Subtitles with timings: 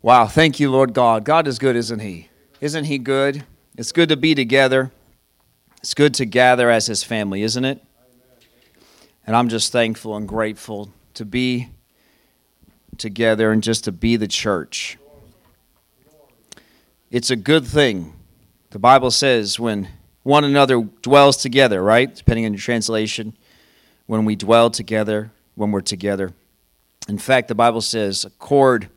[0.00, 1.24] Wow, thank you, Lord God.
[1.24, 2.28] God is good, isn't He?
[2.60, 3.44] Isn't He good?
[3.76, 4.92] It's good to be together.
[5.78, 7.82] It's good to gather as His family, isn't it?
[9.26, 11.70] And I'm just thankful and grateful to be
[12.96, 14.98] together and just to be the church.
[17.10, 18.12] It's a good thing.
[18.70, 19.88] The Bible says when
[20.22, 22.14] one another dwells together, right?
[22.14, 23.36] Depending on your translation,
[24.06, 26.32] when we dwell together, when we're together.
[27.08, 28.88] In fact, the Bible says a cord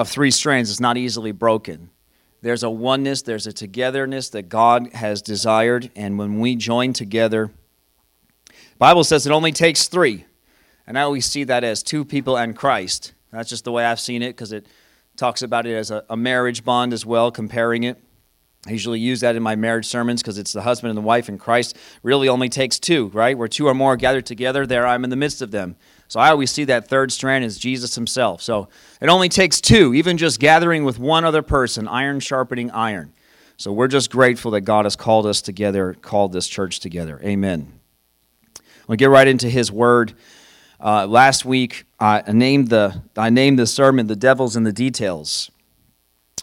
[0.00, 1.90] of three strands is not easily broken.
[2.40, 7.50] There's a oneness, there's a togetherness that God has desired, and when we join together,
[8.78, 10.24] Bible says it only takes three.
[10.86, 13.12] And I always see that as two people and Christ.
[13.30, 14.64] That's just the way I've seen it because it
[15.16, 18.02] talks about it as a, a marriage bond as well, comparing it.
[18.66, 21.28] I usually use that in my marriage sermons because it's the husband and the wife,
[21.28, 23.36] and Christ really only takes two, right?
[23.36, 25.76] Where two or more are gathered together, there I'm in the midst of them.
[26.10, 28.42] So I always see that third strand as Jesus himself.
[28.42, 28.68] So
[29.00, 33.12] it only takes two, even just gathering with one other person, iron sharpening iron.
[33.56, 37.20] So we're just grateful that God has called us together, called this church together.
[37.22, 37.78] Amen.
[38.88, 40.14] We'll get right into his word.
[40.80, 45.52] Uh, last week, I named, the, I named the sermon The Devil's in the Details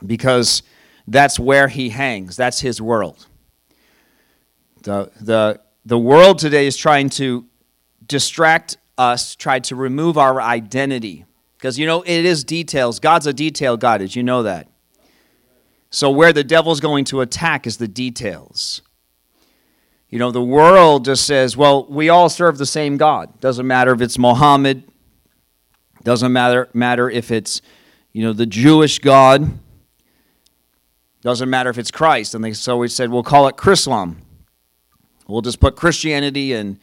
[0.06, 0.64] because
[1.10, 3.28] that's where he hangs, that's his world.
[4.84, 7.46] The, the, the world today is trying to
[8.08, 11.26] distract us tried to remove our identity.
[11.58, 13.00] Because, you know, it is details.
[13.00, 14.00] God's a detail God.
[14.00, 14.68] Did you know that?
[15.90, 18.82] So, where the devil's going to attack is the details.
[20.10, 23.40] You know, the world just says, well, we all serve the same God.
[23.42, 24.84] Doesn't matter if it's Mohammed,
[26.04, 27.62] doesn't matter, matter if it's,
[28.14, 29.60] you know, the Jewish God,
[31.22, 32.36] doesn't matter if it's Christ.
[32.36, 34.18] And they, so we said, we'll call it Chrislam.
[35.28, 36.80] We'll just put Christianity and,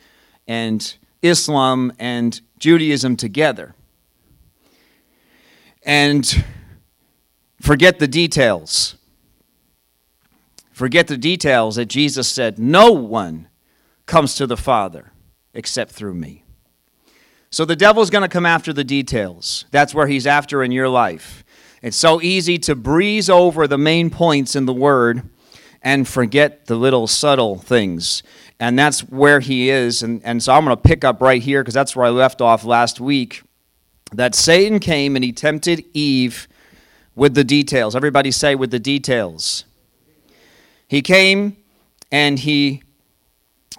[0.47, 3.75] and Islam and Judaism together.
[5.83, 6.45] And
[7.61, 8.97] forget the details.
[10.71, 13.49] Forget the details that Jesus said, No one
[14.07, 15.13] comes to the Father
[15.55, 16.45] except through me.
[17.51, 19.65] So the devil's going to come after the details.
[19.71, 21.45] That's where he's after in your life.
[21.81, 25.23] It's so easy to breeze over the main points in the Word
[25.81, 28.23] and forget the little subtle things
[28.61, 30.03] and that's where he is.
[30.03, 32.41] And, and so I'm going to pick up right here because that's where I left
[32.41, 33.43] off last week.
[34.13, 36.47] That Satan came and he tempted Eve
[37.17, 37.97] with the details.
[37.97, 39.65] Everybody say, with the details.
[40.89, 41.57] He came
[42.13, 42.83] and he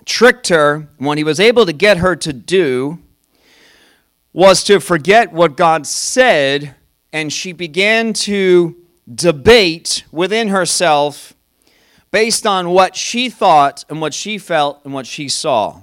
[0.06, 0.90] tricked her.
[0.98, 3.00] What he was able to get her to do
[4.34, 6.76] was to forget what God said,
[7.14, 8.76] and she began to
[9.14, 11.35] debate within herself
[12.16, 15.82] based on what she thought and what she felt and what she saw.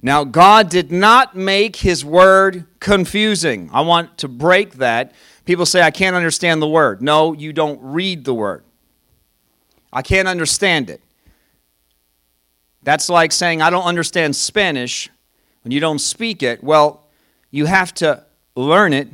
[0.00, 3.68] Now, God did not make his word confusing.
[3.72, 5.10] I want to break that.
[5.44, 7.02] People say, I can't understand the word.
[7.02, 8.62] No, you don't read the word.
[9.92, 11.00] I can't understand it.
[12.84, 15.10] That's like saying, I don't understand Spanish
[15.64, 16.62] when you don't speak it.
[16.62, 17.02] Well,
[17.50, 18.22] you have to
[18.54, 19.08] learn it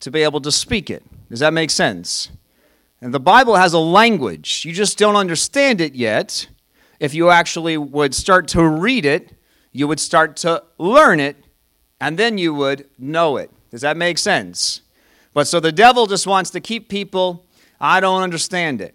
[0.00, 1.02] to be able to speak it.
[1.30, 2.28] Does that make sense?
[3.00, 4.64] And the Bible has a language.
[4.64, 6.48] You just don't understand it yet.
[6.98, 9.32] If you actually would start to read it,
[9.72, 11.36] you would start to learn it,
[12.00, 13.50] and then you would know it.
[13.70, 14.80] Does that make sense?
[15.34, 17.44] But so the devil just wants to keep people,
[17.78, 18.94] I don't understand it.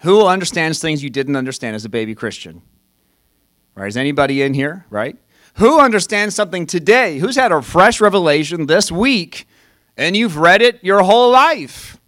[0.00, 2.62] Who understands things you didn't understand as a baby Christian?
[3.74, 3.88] Right?
[3.88, 4.84] Is anybody in here?
[4.90, 5.16] Right?
[5.54, 7.18] Who understands something today?
[7.18, 9.46] Who's had a fresh revelation this week
[9.96, 11.99] and you've read it your whole life?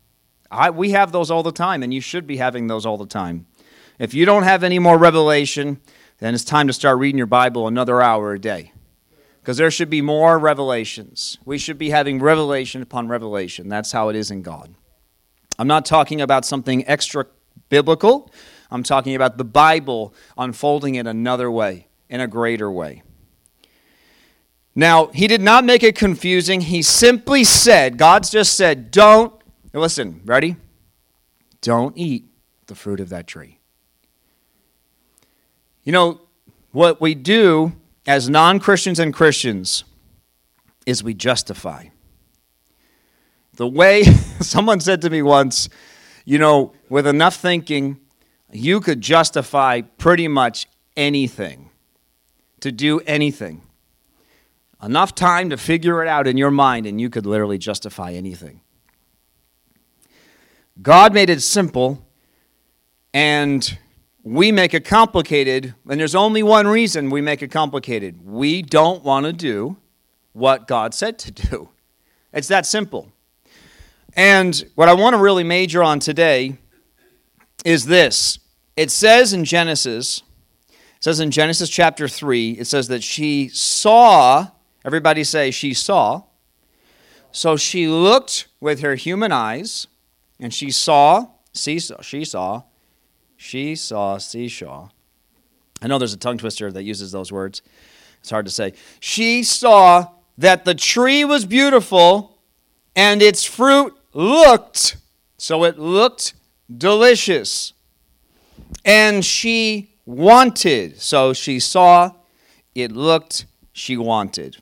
[0.53, 3.07] I, we have those all the time, and you should be having those all the
[3.07, 3.47] time.
[3.99, 5.81] If you don't have any more revelation,
[6.19, 8.73] then it's time to start reading your Bible another hour a day.
[9.41, 11.39] Because there should be more revelations.
[11.45, 13.69] We should be having revelation upon revelation.
[13.69, 14.75] That's how it is in God.
[15.59, 17.27] I'm not talking about something extra
[17.69, 18.31] biblical.
[18.71, 23.03] I'm talking about the Bible unfolding in another way, in a greater way.
[24.75, 26.62] Now, he did not make it confusing.
[26.62, 29.42] He simply said, God's just said, don't
[29.73, 30.57] now listen, ready?
[31.61, 32.27] Don't eat
[32.67, 33.59] the fruit of that tree.
[35.85, 36.21] You know,
[36.73, 37.73] what we do
[38.07, 39.85] as non Christians and Christians
[40.87, 41.87] is we justify.
[43.55, 44.03] The way
[44.41, 45.69] someone said to me once,
[46.25, 47.99] you know, with enough thinking,
[48.53, 50.67] you could justify pretty much
[50.97, 51.71] anything,
[52.61, 53.63] to do anything.
[54.83, 58.61] Enough time to figure it out in your mind, and you could literally justify anything.
[60.81, 62.07] God made it simple,
[63.13, 63.79] and
[64.23, 68.25] we make it complicated, and there's only one reason we make it complicated.
[68.25, 69.77] We don't want to do
[70.33, 71.69] what God said to do.
[72.33, 73.13] It's that simple.
[74.15, 76.57] And what I want to really major on today
[77.65, 78.39] is this.
[78.77, 80.23] It says in Genesis,
[80.71, 84.49] it says in Genesis chapter 3, it says that she saw,
[84.85, 86.23] everybody say she saw.
[87.31, 89.87] So she looked with her human eyes,
[90.40, 92.62] and she saw, see, she saw,
[93.37, 94.88] she saw seesaw.
[95.82, 97.61] I know there's a tongue twister that uses those words.
[98.20, 98.75] It's hard to say.
[99.00, 100.08] She saw
[100.38, 102.38] that the tree was beautiful
[102.94, 104.96] and its fruit looked,
[105.38, 106.35] so it looked
[106.75, 107.73] delicious.
[108.85, 112.12] And she wanted, so she saw,
[112.75, 114.58] it looked, she wanted.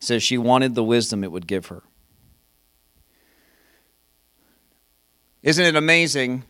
[0.00, 1.82] Says she wanted the wisdom it would give her.
[5.46, 6.44] Isn't it amazing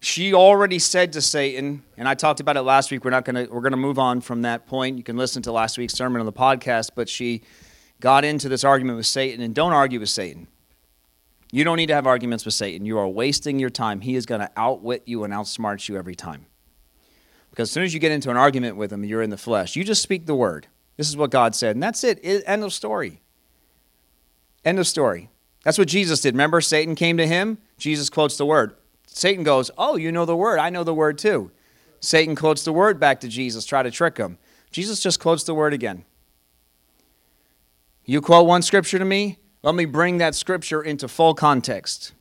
[0.00, 3.04] she already said to Satan, and I talked about it last week.
[3.04, 4.96] We're not going to we're to move on from that point.
[4.96, 7.42] You can listen to last week's sermon on the podcast, but she
[8.00, 10.48] got into this argument with Satan and don't argue with Satan.
[11.52, 12.86] You don't need to have arguments with Satan.
[12.86, 14.00] You are wasting your time.
[14.00, 16.46] He is going to outwit you and outsmart you every time.
[17.50, 19.76] Because as soon as you get into an argument with him, you're in the flesh.
[19.76, 20.68] You just speak the word.
[20.96, 22.20] This is what God said, and that's it.
[22.22, 23.20] End of story.
[24.64, 25.28] End of story.
[25.64, 26.34] That's what Jesus did.
[26.34, 27.58] Remember, Satan came to him.
[27.80, 28.76] Jesus quotes the word.
[29.06, 30.60] Satan goes, Oh, you know the word.
[30.60, 31.50] I know the word too.
[31.98, 34.38] Satan quotes the word back to Jesus, try to trick him.
[34.70, 36.04] Jesus just quotes the word again.
[38.04, 42.12] You quote one scripture to me, let me bring that scripture into full context.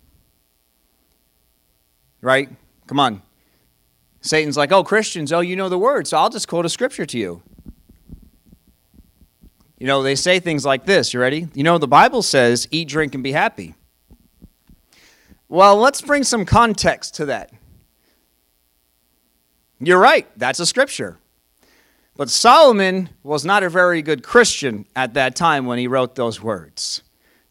[2.21, 2.49] Right?
[2.87, 3.21] Come on.
[4.21, 7.05] Satan's like, oh, Christians, oh, you know the word, so I'll just quote a scripture
[7.05, 7.41] to you.
[9.77, 11.13] You know, they say things like this.
[11.13, 11.47] You ready?
[11.53, 13.75] You know, the Bible says, eat, drink, and be happy.
[15.49, 17.51] Well, let's bring some context to that.
[19.79, 21.17] You're right, that's a scripture.
[22.15, 26.41] But Solomon was not a very good Christian at that time when he wrote those
[26.41, 27.01] words.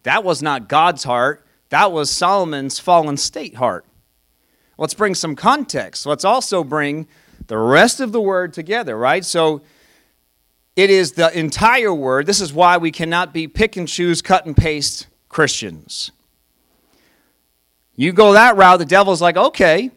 [0.05, 3.85] That was not God's heart, that was Solomon's fallen state heart.
[4.77, 6.07] Let's bring some context.
[6.07, 7.09] Let's also bring
[7.49, 9.25] the rest of the word together, right?
[9.25, 9.63] So
[10.77, 12.27] it is the entire word.
[12.27, 16.13] This is why we cannot be pick and choose, cut and paste Christians.
[18.01, 19.91] You go that route, the devil's like, okay,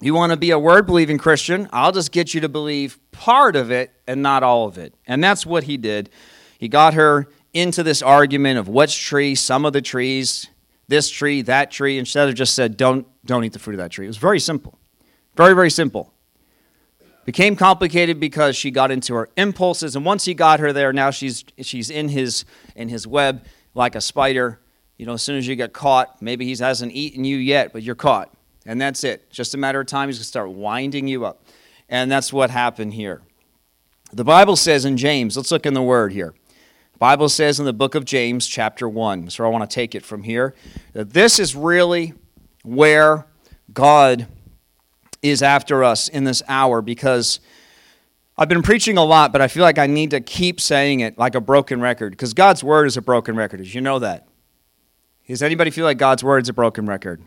[0.00, 1.68] you want to be a word believing Christian?
[1.72, 4.94] I'll just get you to believe part of it and not all of it.
[5.08, 6.08] And that's what he did.
[6.56, 10.46] He got her into this argument of which tree, some of the trees,
[10.86, 13.90] this tree, that tree, instead of just said, don't, don't eat the fruit of that
[13.90, 14.06] tree.
[14.06, 14.78] It was very simple.
[15.34, 16.14] Very, very simple.
[17.24, 21.10] Became complicated because she got into her impulses, and once he got her there, now
[21.10, 22.44] she's she's in his
[22.76, 24.60] in his web like a spider
[25.00, 27.82] you know, as soon as you get caught, maybe he hasn't eaten you yet, but
[27.82, 28.30] you're caught.
[28.66, 29.30] And that's it.
[29.30, 31.42] Just a matter of time, he's going to start winding you up.
[31.88, 33.22] And that's what happened here.
[34.12, 36.34] The Bible says in James, let's look in the word here.
[36.92, 39.94] The Bible says in the book of James, chapter 1, so I want to take
[39.94, 40.54] it from here,
[40.92, 42.12] that this is really
[42.62, 43.26] where
[43.72, 44.26] God
[45.22, 47.40] is after us in this hour because
[48.36, 51.16] I've been preaching a lot, but I feel like I need to keep saying it
[51.16, 53.62] like a broken record because God's word is a broken record.
[53.62, 54.26] As you know that.
[55.30, 57.22] Does anybody feel like God's word is a broken record?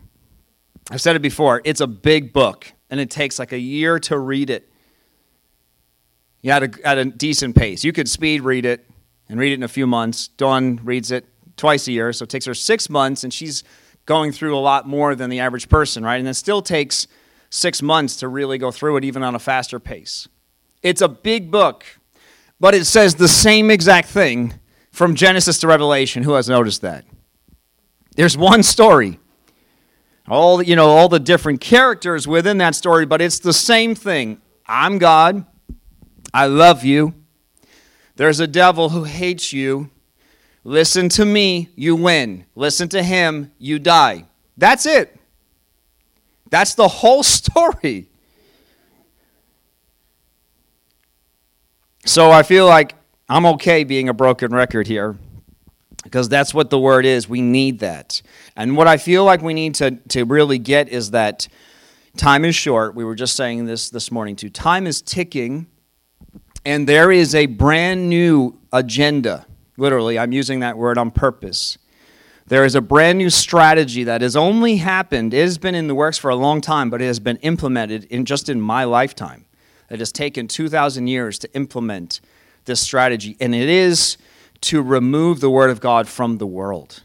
[0.90, 1.62] I've said it before.
[1.64, 4.70] It's a big book, and it takes like a year to read it.
[6.42, 7.82] You at a, at a decent pace.
[7.82, 8.86] You could speed read it
[9.30, 10.28] and read it in a few months.
[10.28, 11.24] Dawn reads it
[11.56, 13.64] twice a year, so it takes her six months, and she's
[14.04, 16.18] going through a lot more than the average person, right?
[16.18, 17.06] And it still takes
[17.48, 20.28] six months to really go through it, even on a faster pace.
[20.82, 21.86] It's a big book,
[22.60, 26.22] but it says the same exact thing from Genesis to Revelation.
[26.22, 27.06] Who has noticed that?
[28.14, 29.18] There's one story.
[30.28, 34.40] All you know, all the different characters within that story, but it's the same thing.
[34.66, 35.44] I'm God.
[36.32, 37.14] I love you.
[38.16, 39.90] There's a devil who hates you.
[40.62, 42.46] Listen to me, you win.
[42.54, 44.24] Listen to him, you die.
[44.56, 45.14] That's it.
[46.48, 48.08] That's the whole story.
[52.06, 52.94] So I feel like
[53.28, 55.16] I'm okay being a broken record here
[56.04, 57.28] because that's what the word is.
[57.28, 58.22] We need that.
[58.54, 61.48] And what I feel like we need to, to really get is that
[62.16, 62.94] time is short.
[62.94, 64.50] We were just saying this this morning too.
[64.50, 65.66] Time is ticking,
[66.64, 69.46] and there is a brand new agenda.
[69.76, 71.78] Literally, I'm using that word on purpose.
[72.46, 75.32] There is a brand new strategy that has only happened.
[75.32, 78.04] It has been in the works for a long time, but it has been implemented
[78.04, 79.46] in just in my lifetime.
[79.90, 82.20] It has taken 2,000 years to implement
[82.66, 84.18] this strategy, and it is
[84.64, 87.02] to remove the Word of God from the world.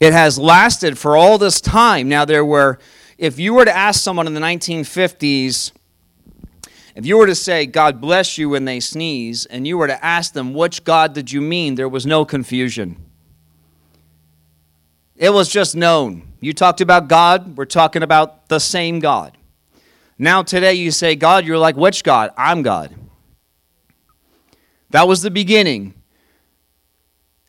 [0.00, 2.08] It has lasted for all this time.
[2.08, 2.78] Now, there were,
[3.16, 5.72] if you were to ask someone in the 1950s,
[6.94, 10.04] if you were to say, God bless you when they sneeze, and you were to
[10.04, 12.96] ask them, which God did you mean, there was no confusion.
[15.16, 16.28] It was just known.
[16.40, 19.36] You talked about God, we're talking about the same God.
[20.18, 22.30] Now, today, you say God, you're like, which God?
[22.36, 22.94] I'm God.
[24.94, 25.92] That was the beginning.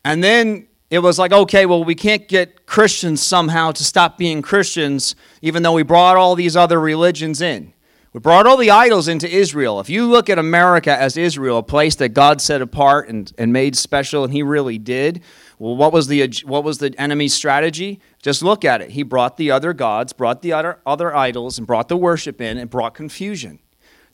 [0.04, 4.42] And then it was like, okay, well, we can't get Christians somehow to stop being
[4.42, 7.72] Christians, even though we brought all these other religions in.
[8.12, 9.78] We brought all the idols into Israel.
[9.78, 13.52] If you look at America as Israel, a place that God set apart and, and
[13.52, 15.22] made special, and He really did,
[15.60, 18.00] well, what was, the, what was the enemy's strategy?
[18.22, 18.90] Just look at it.
[18.90, 22.58] He brought the other gods, brought the other, other idols, and brought the worship in
[22.58, 23.60] and brought confusion.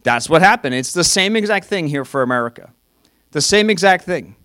[0.03, 0.75] That's what happened.
[0.75, 2.75] It's the same exact thing here for America.
[3.33, 4.37] The same exact thing.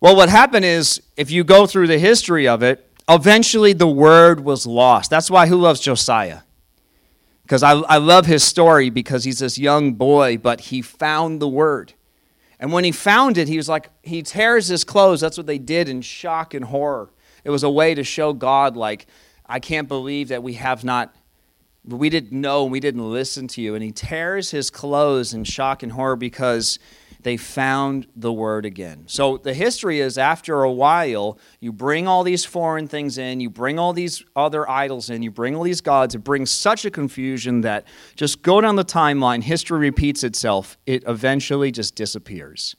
[0.00, 4.40] Well, what happened is, if you go through the history of it, eventually the word
[4.40, 5.10] was lost.
[5.10, 6.40] That's why who loves Josiah?
[7.42, 11.48] Because I, I love his story because he's this young boy, but he found the
[11.48, 11.94] word.
[12.60, 15.20] And when he found it, he was like, he tears his clothes.
[15.20, 17.10] That's what they did in shock and horror.
[17.44, 19.06] It was a way to show God, like,
[19.46, 21.14] I can't believe that we have not,
[21.84, 23.74] we didn't know, we didn't listen to you.
[23.74, 26.78] And he tears his clothes in shock and horror because
[27.28, 29.04] they found the word again.
[29.06, 33.50] So the history is after a while, you bring all these foreign things in, you
[33.50, 36.90] bring all these other idols in, you bring all these gods, it brings such a
[36.90, 37.84] confusion that
[38.16, 42.74] just go down the timeline, history repeats itself, it eventually just disappears.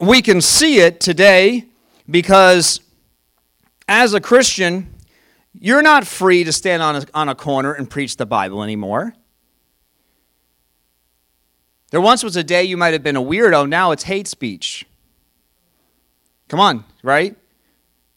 [0.00, 1.66] We can see it today
[2.10, 2.80] because
[3.86, 4.92] as a Christian,
[5.52, 9.14] you're not free to stand on a, on a corner and preach the Bible anymore.
[11.94, 14.84] There once was a day you might have been a weirdo, now it's hate speech.
[16.48, 17.36] Come on, right?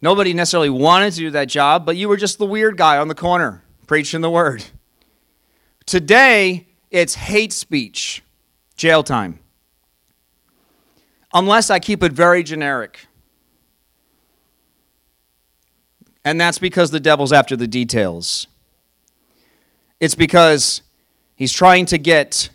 [0.01, 3.07] Nobody necessarily wanted to do that job, but you were just the weird guy on
[3.07, 4.65] the corner preaching the word.
[5.85, 8.23] Today, it's hate speech,
[8.77, 9.37] jail time.
[11.31, 13.05] Unless I keep it very generic.
[16.25, 18.47] And that's because the devil's after the details.
[19.99, 20.81] It's because
[21.35, 22.49] he's trying to get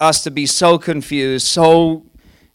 [0.00, 2.04] us to be so confused, so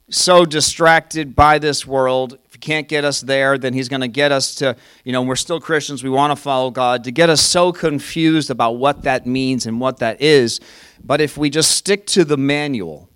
[0.09, 2.37] so distracted by this world.
[2.45, 5.21] If he can't get us there, then he's going to get us to, you know,
[5.21, 9.03] we're still Christians, we want to follow God, to get us so confused about what
[9.03, 10.59] that means and what that is.
[11.03, 13.09] But if we just stick to the manual,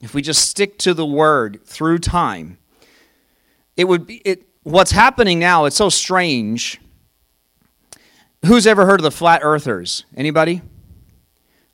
[0.00, 2.58] if we just stick to the word through time,
[3.76, 6.80] it would be it what's happening now, it's so strange.
[8.46, 10.04] Who's ever heard of the flat earthers?
[10.16, 10.62] Anybody?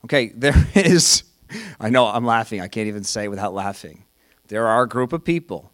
[0.04, 1.22] Okay, there is
[1.80, 2.60] I know I'm laughing.
[2.60, 4.04] I can't even say without laughing.
[4.48, 5.72] There are a group of people,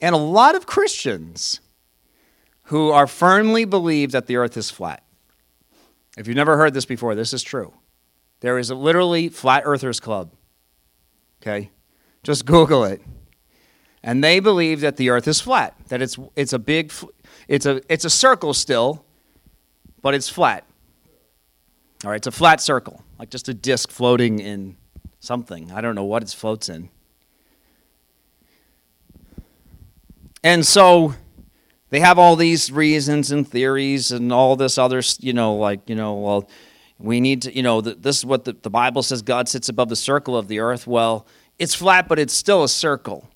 [0.00, 1.60] and a lot of Christians,
[2.64, 5.02] who are firmly believe that the earth is flat.
[6.16, 7.72] If you've never heard this before, this is true.
[8.40, 10.32] There is a literally Flat Earthers Club.
[11.42, 11.70] Okay?
[12.22, 13.02] Just Google it.
[14.02, 16.92] And they believe that the earth is flat, that it's, it's a big,
[17.48, 19.04] it's a, it's a circle still,
[20.00, 20.64] but it's flat.
[22.04, 24.76] All right, it's a flat circle, like just a disc floating in
[25.20, 25.70] something.
[25.70, 26.88] I don't know what it floats in.
[30.42, 31.14] And so
[31.90, 35.94] they have all these reasons and theories and all this other, you know, like, you
[35.94, 36.50] know, well,
[36.98, 39.88] we need to, you know, this is what the, the Bible says God sits above
[39.88, 40.86] the circle of the earth.
[40.86, 41.26] Well,
[41.58, 43.28] it's flat, but it's still a circle.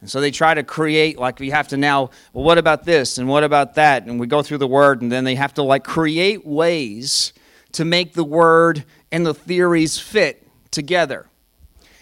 [0.00, 3.18] And so they try to create, like, we have to now, well, what about this
[3.18, 4.06] and what about that?
[4.06, 7.32] And we go through the word, and then they have to, like, create ways
[7.72, 10.45] to make the word and the theories fit
[10.76, 11.26] together.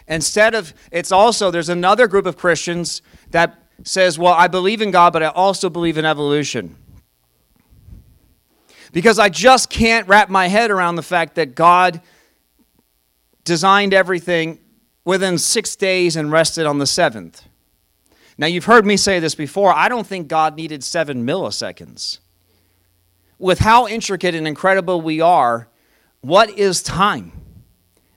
[0.06, 3.00] Instead of, it's also, there's another group of Christians
[3.30, 6.76] that says, well, I believe in God, but I also believe in evolution.
[8.92, 12.02] Because I just can't wrap my head around the fact that God
[13.44, 14.58] designed everything
[15.04, 17.42] within six days and rested on the seventh.
[18.36, 19.72] Now, you've heard me say this before.
[19.72, 22.18] I don't think God needed seven milliseconds.
[23.38, 25.68] With how intricate and incredible we are,
[26.20, 27.43] what is time?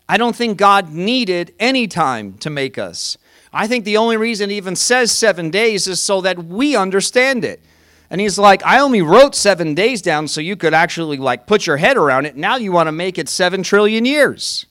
[0.09, 3.17] I don't think God needed any time to make us.
[3.51, 7.43] I think the only reason he even says seven days is so that we understand
[7.43, 7.61] it.
[8.09, 11.67] And he's like, I only wrote seven days down so you could actually like put
[11.67, 12.37] your head around it.
[12.37, 14.65] Now you want to make it seven trillion years.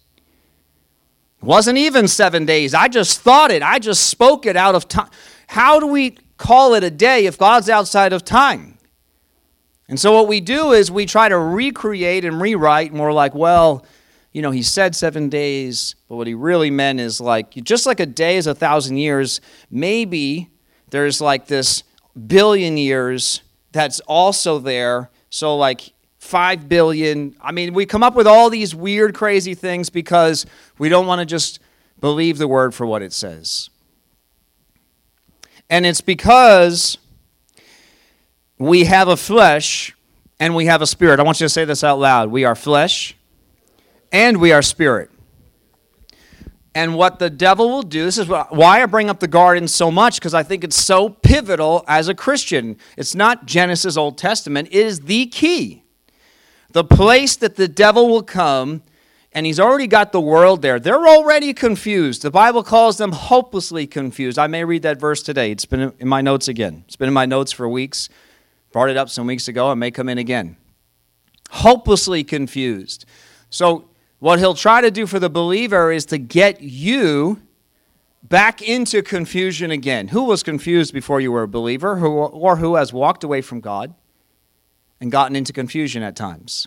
[1.43, 2.73] It wasn't even seven days.
[2.73, 3.63] I just thought it.
[3.63, 5.11] I just spoke it out of time.
[5.49, 8.79] How do we call it a day if God's outside of time?
[9.89, 13.35] And so what we do is we try to recreate and rewrite, and we're like,
[13.35, 13.85] well,
[14.37, 18.01] you know, he said seven days, but what he really meant is like, just like
[18.01, 19.41] a day is a thousand years,
[19.71, 20.51] maybe
[20.91, 21.83] there's like this
[22.27, 23.41] billion years
[23.73, 25.09] that's also there.
[25.31, 27.35] So, like, five billion.
[27.41, 30.45] I mean, we come up with all these weird, crazy things because
[30.77, 31.59] we don't want to just
[31.99, 33.71] believe the word for what it says.
[35.71, 36.99] And it's because
[38.59, 39.97] we have a flesh
[40.39, 41.21] and we have a spirit.
[41.21, 42.31] I want you to say this out loud.
[42.31, 43.16] We are flesh
[44.13, 45.11] and we are spirit.
[46.75, 49.91] And what the devil will do, this is why I bring up the garden so
[49.91, 52.77] much, because I think it's so pivotal as a Christian.
[52.99, 55.85] It's not Genesis, Old Testament, it is the key.
[56.73, 58.83] The place that the devil will come,
[59.33, 60.79] and he's already got the world there.
[60.79, 62.21] They're already confused.
[62.21, 64.39] The Bible calls them hopelessly confused.
[64.39, 65.51] I may read that verse today.
[65.53, 66.85] It's been in my notes again.
[66.87, 68.11] It's been in my notes for weeks.
[68.73, 69.73] Brought it up some weeks ago.
[69.73, 70.59] It may come in again.
[71.51, 73.07] Hopelessly confused.
[73.49, 77.43] So, what he'll try to do for the believer is to get you
[78.23, 80.09] back into confusion again.
[80.09, 83.61] Who was confused before you were a believer, who, or who has walked away from
[83.61, 83.95] God
[85.01, 86.67] and gotten into confusion at times?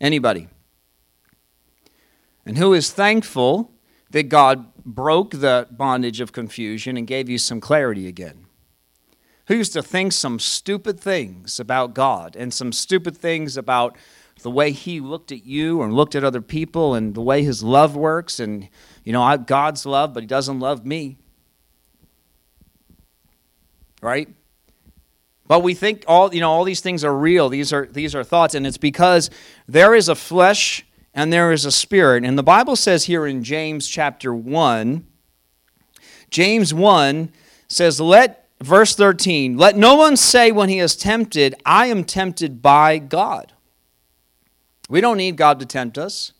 [0.00, 0.48] Anybody?
[2.46, 3.72] And who is thankful
[4.10, 8.46] that God broke the bondage of confusion and gave you some clarity again?
[9.48, 13.96] Who used to think some stupid things about God and some stupid things about
[14.42, 17.62] the way he looked at you and looked at other people and the way his
[17.62, 18.68] love works and
[19.04, 21.16] you know god's love but he doesn't love me.
[24.00, 24.28] Right?
[25.46, 27.48] But we think all you know all these things are real.
[27.48, 28.54] These are these are thoughts.
[28.54, 29.30] And it's because
[29.66, 32.24] there is a flesh and there is a spirit.
[32.24, 35.06] And the bible says here in james chapter 1
[36.30, 37.32] james 1
[37.66, 42.60] says let verse 13 let no one say when he is tempted i am tempted
[42.60, 43.52] by god
[44.88, 46.32] we don't need God to tempt us.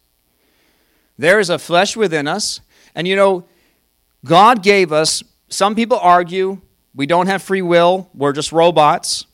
[1.18, 2.60] There is a flesh within us.
[2.94, 3.44] And you know,
[4.24, 6.60] God gave us, some people argue
[6.94, 9.26] we don't have free will, we're just robots.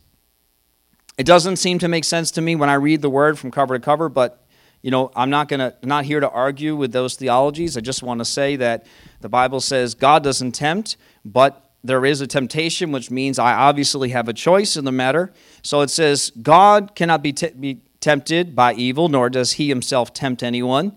[1.16, 3.78] It doesn't seem to make sense to me when I read the word from cover
[3.78, 4.44] to cover, but
[4.82, 7.78] you know, I'm not going to not here to argue with those theologies.
[7.78, 8.84] I just want to say that
[9.22, 14.10] the Bible says God doesn't tempt, but there is a temptation, which means I obviously
[14.10, 15.32] have a choice in the matter.
[15.62, 20.12] So it says God cannot be, t- be tempted by evil, nor does he himself
[20.12, 20.96] tempt anyone.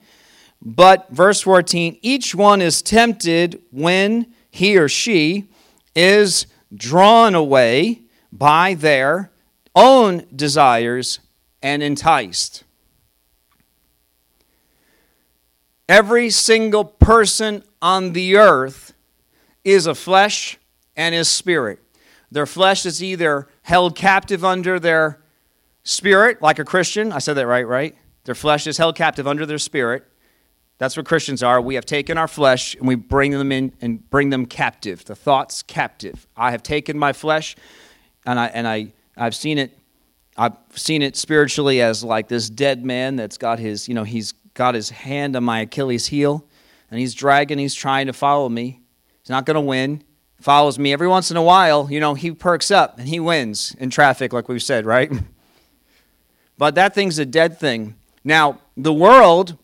[0.61, 5.47] But, verse 14, each one is tempted when he or she
[5.95, 9.31] is drawn away by their
[9.73, 11.19] own desires
[11.63, 12.65] and enticed.
[15.87, 18.93] Every single person on the earth
[19.63, 20.57] is a flesh
[20.97, 21.79] and is spirit.
[22.29, 25.21] Their flesh is either held captive under their
[25.87, 27.95] Spirit, like a Christian, I said that right, right?
[28.25, 30.03] Their flesh is held captive under their spirit.
[30.79, 31.61] That's what Christians are.
[31.61, 35.15] We have taken our flesh and we bring them in and bring them captive, the
[35.15, 36.27] thoughts captive.
[36.35, 37.55] I have taken my flesh
[38.25, 39.79] and I and I I've seen it
[40.35, 44.33] I've seen it spiritually as like this dead man that's got his, you know, he's
[44.55, 46.45] got his hand on my Achilles heel
[46.91, 48.81] and he's dragging, he's trying to follow me.
[49.21, 50.03] He's not going to win.
[50.41, 53.73] Follows me every once in a while, you know, he perks up and he wins
[53.79, 55.09] in traffic like we've said, right?
[56.57, 57.95] But that thing's a dead thing.
[58.23, 59.57] Now, the world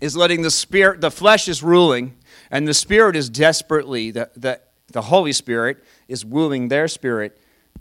[0.00, 2.16] is letting the spirit, the flesh is ruling,
[2.50, 4.60] and the spirit is desperately, the, the,
[4.92, 7.40] the Holy Spirit is ruling their spirit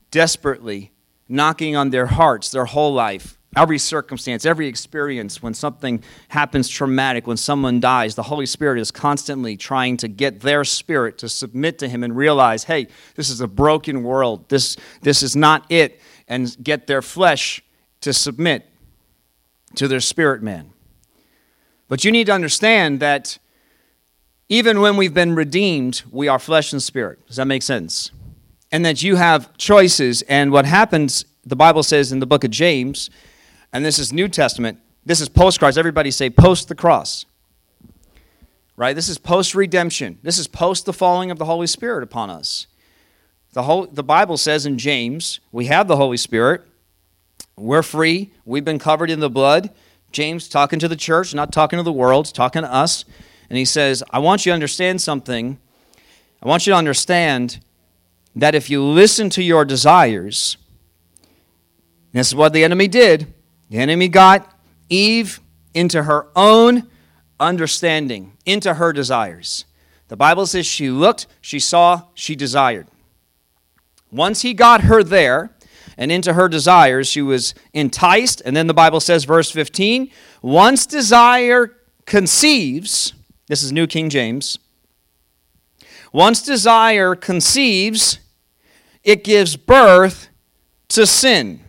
[0.10, 0.92] desperately,
[1.28, 3.38] knocking on their hearts their whole life.
[3.56, 8.90] Every circumstance, every experience, when something happens traumatic, when someone dies, the Holy Spirit is
[8.90, 13.42] constantly trying to get their spirit to submit to Him and realize, hey, this is
[13.42, 14.50] a broken world.
[14.50, 16.02] This, this is not it.
[16.28, 17.63] And get their flesh
[18.04, 18.70] to submit
[19.76, 20.72] to their spirit man.
[21.88, 23.38] But you need to understand that
[24.50, 27.26] even when we've been redeemed, we are flesh and spirit.
[27.28, 28.12] Does that make sense?
[28.72, 30.22] And that you have choices.
[30.24, 33.10] And what happens, the Bible says in the book of James,
[33.72, 35.78] and this is New Testament, this is post cross.
[35.78, 37.26] Everybody say post the cross.
[38.76, 38.96] Right?
[38.96, 40.20] This is post redemption.
[40.24, 42.68] This is post the falling of the Holy Spirit upon us.
[43.54, 46.64] The, whole, the Bible says in James, we have the Holy Spirit.
[47.56, 48.32] We're free.
[48.46, 49.72] We've been covered in the blood.
[50.12, 53.06] James talking to the church, not talking to the world, talking to us.
[53.50, 55.60] And he says, I want you to understand something.
[56.42, 57.60] I want you to understand
[58.36, 60.58] that if you listen to your desires,
[62.12, 63.34] this is what the enemy did.
[63.70, 64.52] The enemy got
[64.90, 65.40] Eve
[65.74, 66.90] into her own
[67.40, 69.66] understanding, into her desires.
[70.08, 72.88] The Bible says she looked, she saw, she desired.
[74.12, 75.53] Once he got her there,
[75.98, 77.08] and into her desires.
[77.08, 78.42] She was enticed.
[78.46, 80.10] And then the Bible says, verse 15,
[80.42, 81.74] once desire
[82.06, 83.14] conceives,
[83.48, 84.58] this is New King James,
[86.12, 88.20] once desire conceives,
[89.04, 90.30] it gives birth
[90.90, 91.60] to sin.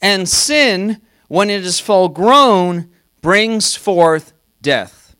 [0.00, 5.16] And sin, when it is full grown, brings forth death.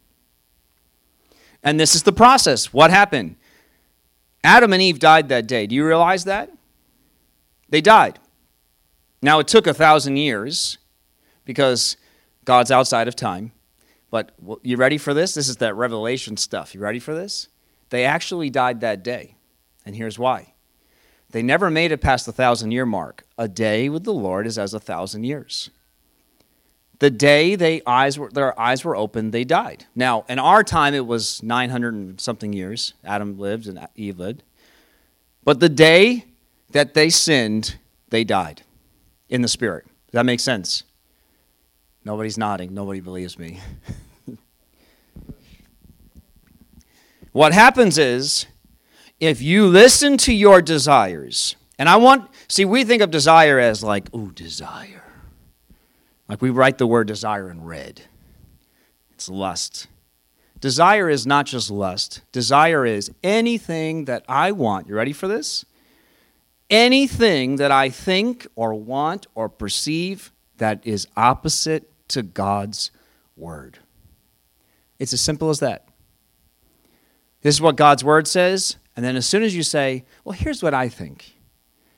[1.62, 2.72] And this is the process.
[2.72, 3.37] What happened?
[4.44, 5.66] Adam and Eve died that day.
[5.66, 6.50] Do you realize that?
[7.68, 8.18] They died.
[9.20, 10.78] Now, it took a thousand years
[11.44, 11.96] because
[12.44, 13.52] God's outside of time.
[14.11, 15.35] But you ready for this?
[15.35, 16.74] This is that revelation stuff.
[16.74, 17.48] You ready for this?
[17.90, 19.35] They actually died that day.
[19.85, 20.54] And here's why
[21.31, 23.24] they never made it past the thousand year mark.
[23.37, 25.70] A day with the Lord is as a thousand years.
[27.00, 29.85] The day they eyes were, their eyes were opened, they died.
[29.94, 32.94] Now, in our time, it was 900 and something years.
[33.04, 34.42] Adam lived and Eve lived.
[35.44, 36.24] But the day
[36.70, 37.76] that they sinned,
[38.11, 38.62] they died
[39.28, 39.85] in the spirit.
[39.85, 40.85] Does that make sense?
[42.04, 42.72] Nobody's nodding.
[42.74, 43.61] Nobody believes me.
[47.33, 48.46] what happens is,
[49.20, 53.83] if you listen to your desires, and I want, see, we think of desire as
[53.83, 55.04] like, ooh, desire.
[56.28, 58.02] Like we write the word desire in red.
[59.12, 59.88] It's lust.
[60.61, 64.88] Desire is not just lust, desire is anything that I want.
[64.88, 65.64] You ready for this?
[66.70, 72.90] Anything that I think or want or perceive that is opposite to God's
[73.37, 73.78] word.
[74.98, 75.88] It's as simple as that.
[77.42, 80.62] This is what God's word says, and then as soon as you say, Well, here's
[80.62, 81.37] what I think.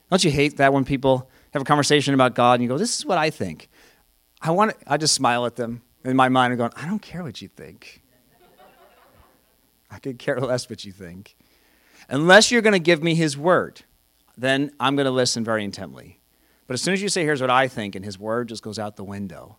[0.09, 2.99] Don't you hate that when people have a conversation about God and you go, This
[2.99, 3.69] is what I think?
[4.41, 7.01] I want to, I just smile at them in my mind and going, I don't
[7.01, 8.01] care what you think.
[9.89, 11.35] I could care less what you think.
[12.07, 13.81] Unless you're going to give me his word
[14.37, 16.19] then I'm going to listen very intently.
[16.67, 18.79] But as soon as you say, here's what I think, and his word just goes
[18.79, 19.57] out the window,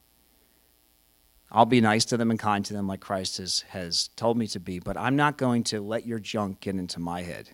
[1.50, 4.46] I'll be nice to them and kind to them like Christ has, has told me
[4.48, 7.50] to be, but I'm not going to let your junk get into my head.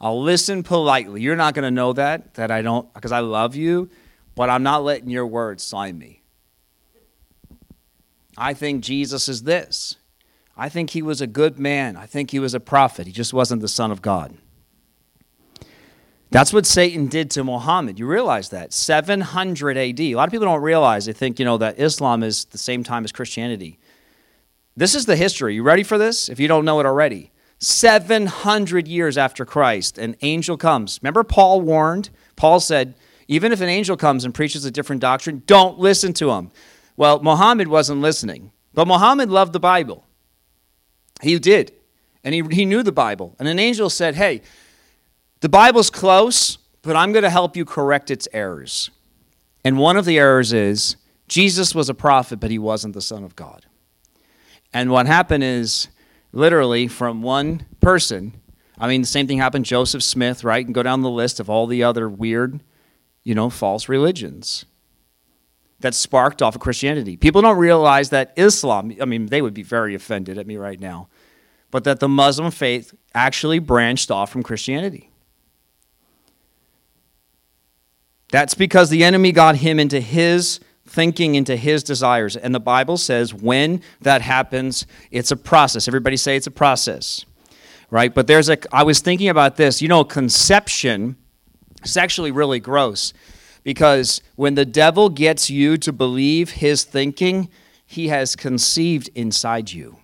[0.00, 1.20] I'll listen politely.
[1.20, 3.90] You're not going to know that, that I don't, because I love you,
[4.34, 6.22] but I'm not letting your words sign me.
[8.38, 9.96] I think Jesus is this.
[10.56, 11.96] I think he was a good man.
[11.96, 13.06] I think he was a prophet.
[13.06, 14.36] He just wasn't the Son of God.
[16.30, 17.98] That's what Satan did to Muhammad.
[17.98, 18.72] You realize that?
[18.72, 20.00] 700 AD.
[20.00, 21.06] A lot of people don't realize.
[21.06, 23.78] They think, you know, that Islam is the same time as Christianity.
[24.76, 25.54] This is the history.
[25.54, 26.28] You ready for this?
[26.28, 27.30] If you don't know it already.
[27.58, 30.98] 700 years after Christ, an angel comes.
[31.00, 32.10] Remember, Paul warned?
[32.34, 32.94] Paul said,
[33.28, 36.50] even if an angel comes and preaches a different doctrine, don't listen to him.
[36.96, 40.04] Well, Muhammad wasn't listening, but Muhammad loved the Bible.
[41.22, 41.72] He did.
[42.22, 43.36] And he, he knew the Bible.
[43.38, 44.42] And an angel said, Hey,
[45.40, 48.90] the Bible's close, but I'm going to help you correct its errors.
[49.64, 50.96] And one of the errors is
[51.28, 53.66] Jesus was a prophet, but he wasn't the Son of God.
[54.72, 55.88] And what happened is,
[56.32, 58.40] literally, from one person,
[58.78, 60.64] I mean, the same thing happened Joseph Smith, right?
[60.64, 62.60] And go down the list of all the other weird,
[63.24, 64.66] you know, false religions
[65.80, 67.16] that sparked off of Christianity.
[67.16, 70.80] People don't realize that Islam, I mean, they would be very offended at me right
[70.80, 71.08] now,
[71.70, 75.10] but that the Muslim faith actually branched off from Christianity.
[78.36, 82.36] That's because the enemy got him into his thinking, into his desires.
[82.36, 85.88] And the Bible says when that happens, it's a process.
[85.88, 87.24] Everybody say it's a process,
[87.90, 88.14] right?
[88.14, 89.80] But there's a, I was thinking about this.
[89.80, 91.16] You know, conception
[91.82, 93.14] is actually really gross
[93.64, 97.48] because when the devil gets you to believe his thinking,
[97.86, 99.96] he has conceived inside you.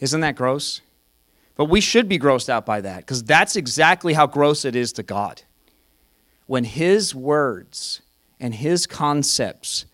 [0.00, 0.82] Isn't that gross?
[1.56, 4.92] But we should be grossed out by that because that's exactly how gross it is
[4.92, 5.44] to God
[6.48, 8.00] when his words
[8.40, 9.84] and his concepts,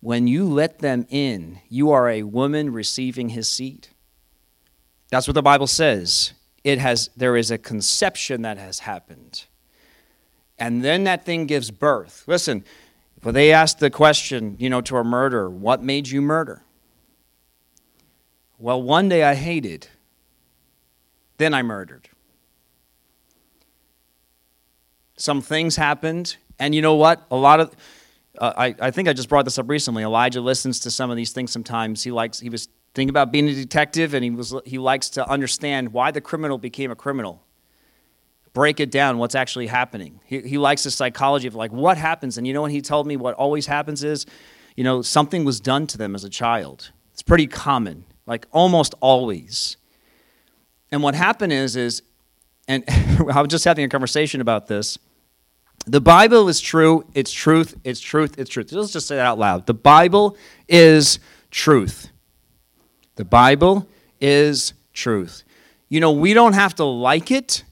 [0.00, 3.86] when you let them in, you are a woman receiving his seed.
[5.08, 6.32] That's what the Bible says.
[6.64, 9.44] It has there is a conception that has happened.
[10.58, 12.24] And then that thing gives birth.
[12.26, 12.64] Listen,
[13.22, 16.64] when they asked the question, you know, to a murderer, what made you murder?
[18.58, 19.86] Well, one day I hated,
[21.36, 22.08] then I murdered.
[25.22, 26.36] Some things happened.
[26.58, 27.24] And you know what?
[27.30, 27.76] A lot of,
[28.38, 30.02] uh, I, I think I just brought this up recently.
[30.02, 32.02] Elijah listens to some of these things sometimes.
[32.02, 35.28] He likes, he was thinking about being a detective and he, was, he likes to
[35.30, 37.40] understand why the criminal became a criminal.
[38.52, 40.18] Break it down, what's actually happening.
[40.24, 42.36] He, he likes the psychology of like what happens.
[42.36, 44.26] And you know, when he told me what always happens is,
[44.74, 46.90] you know, something was done to them as a child.
[47.12, 49.76] It's pretty common, like almost always.
[50.90, 52.02] And what happened is, is,
[52.66, 54.98] and I was just having a conversation about this
[55.86, 57.04] the Bible is true.
[57.14, 57.76] It's truth.
[57.84, 58.38] It's truth.
[58.38, 58.72] It's truth.
[58.72, 59.66] Let's just say that out loud.
[59.66, 60.36] The Bible
[60.68, 61.18] is
[61.50, 62.08] truth.
[63.16, 63.88] The Bible
[64.20, 65.44] is truth.
[65.88, 67.64] You know, we don't have to like it.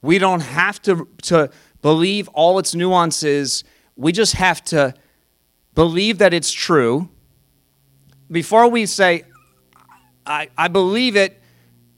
[0.00, 1.50] We don't have to, to
[1.82, 3.64] believe all its nuances.
[3.96, 4.94] We just have to
[5.74, 7.08] believe that it's true.
[8.30, 9.24] Before we say,
[10.26, 11.40] I, I believe it,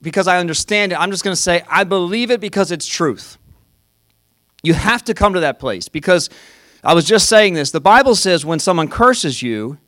[0.03, 1.01] because I understand it.
[1.01, 3.39] I'm just going to say, I believe it because it's truth.
[4.66, 6.29] You have to come to that place because
[6.83, 7.70] I was just saying this.
[7.70, 9.79] The Bible says when someone curses you,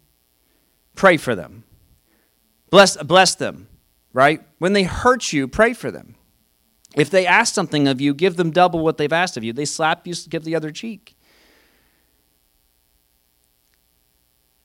[0.94, 1.64] pray for them.
[2.70, 3.66] Bless, bless them,
[4.12, 4.40] right?
[4.58, 6.14] When they hurt you, pray for them.
[6.94, 9.52] If they ask something of you, give them double what they've asked of you.
[9.52, 11.16] They slap you, give the other cheek.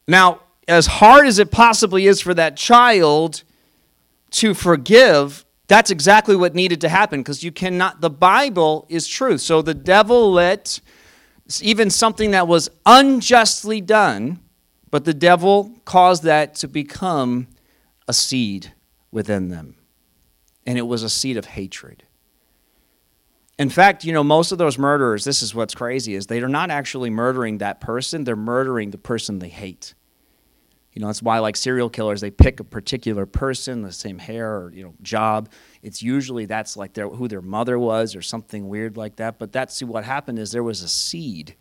[0.08, 3.42] Now, as hard as it possibly is for that child
[4.32, 5.44] to forgive,
[5.74, 9.42] that's exactly what needed to happen because you cannot, the Bible is truth.
[9.42, 10.80] So the devil let
[11.62, 14.40] even something that was unjustly done,
[14.92, 17.48] but the devil caused that to become
[18.08, 18.72] a seed
[19.12, 19.76] within them.
[20.68, 22.04] And it was a seed of hatred.
[23.58, 26.48] In fact, you know, most of those murderers, this is what's crazy, is they are
[26.48, 29.96] not actually murdering that person, they're murdering the person they hate.
[30.94, 34.58] You know, that's why like serial killers, they pick a particular person, the same hair
[34.58, 35.50] or you know job.
[35.82, 39.40] It's usually that's like their, who their mother was or something weird like that.
[39.40, 41.56] But that's see, what happened is there was a seed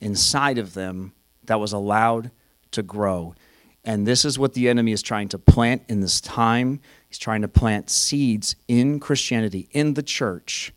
[0.00, 1.12] inside of them
[1.44, 2.30] that was allowed
[2.70, 3.34] to grow.
[3.84, 6.80] And this is what the enemy is trying to plant in this time.
[7.08, 10.72] He's trying to plant seeds in Christianity, in the church,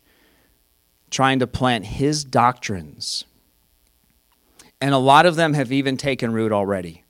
[1.10, 3.24] trying to plant his doctrines.
[4.78, 7.02] And a lot of them have even taken root already.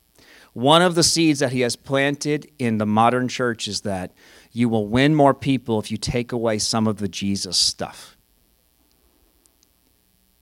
[0.58, 4.10] One of the seeds that he has planted in the modern church is that
[4.50, 8.16] you will win more people if you take away some of the Jesus stuff.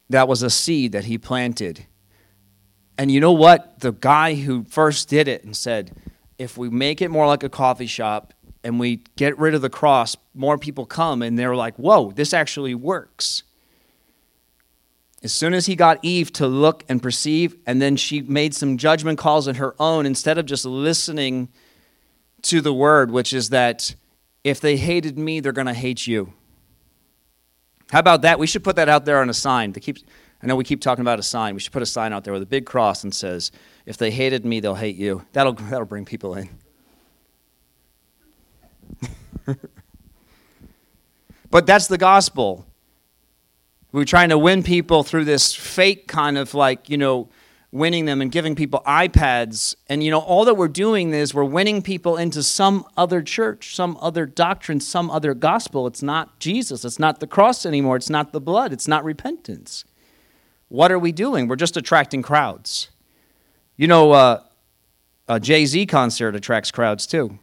[0.09, 1.85] That was a seed that he planted.
[2.97, 3.81] And you know what?
[3.81, 5.95] The guy who first did it and said,
[6.39, 8.33] if we make it more like a coffee shop
[8.65, 11.21] and we get rid of the cross, more people come.
[11.21, 13.43] And they're like, whoa, this actually works.
[15.27, 18.77] As soon as he got Eve to look and perceive, and then she made some
[18.77, 21.49] judgment calls on her own, instead of just listening
[22.43, 23.97] to the word, which is that
[24.45, 26.33] if they hated me, they're going to hate you.
[27.91, 28.39] How about that?
[28.39, 29.73] We should put that out there on a sign.
[29.73, 29.99] To keep,
[30.45, 31.55] I know we keep talking about a sign.
[31.55, 33.51] We should put a sign out there with a big cross and says,
[33.85, 36.51] "If they hated me, they'll hate you." That'll that'll bring people in.
[41.51, 42.65] but that's the gospel.
[43.97, 47.31] We're trying to win people through this fake kind of like, you know,
[47.73, 49.75] winning them and giving people iPads.
[49.89, 53.75] And, you know, all that we're doing is we're winning people into some other church,
[53.75, 55.87] some other doctrine, some other gospel.
[55.87, 56.85] It's not Jesus.
[56.85, 57.97] It's not the cross anymore.
[57.97, 58.71] It's not the blood.
[58.71, 59.87] It's not repentance.
[60.69, 61.49] What are we doing?
[61.49, 62.91] We're just attracting crowds.
[63.79, 64.43] You know, uh,
[65.27, 67.39] a Jay Z concert attracts crowds too.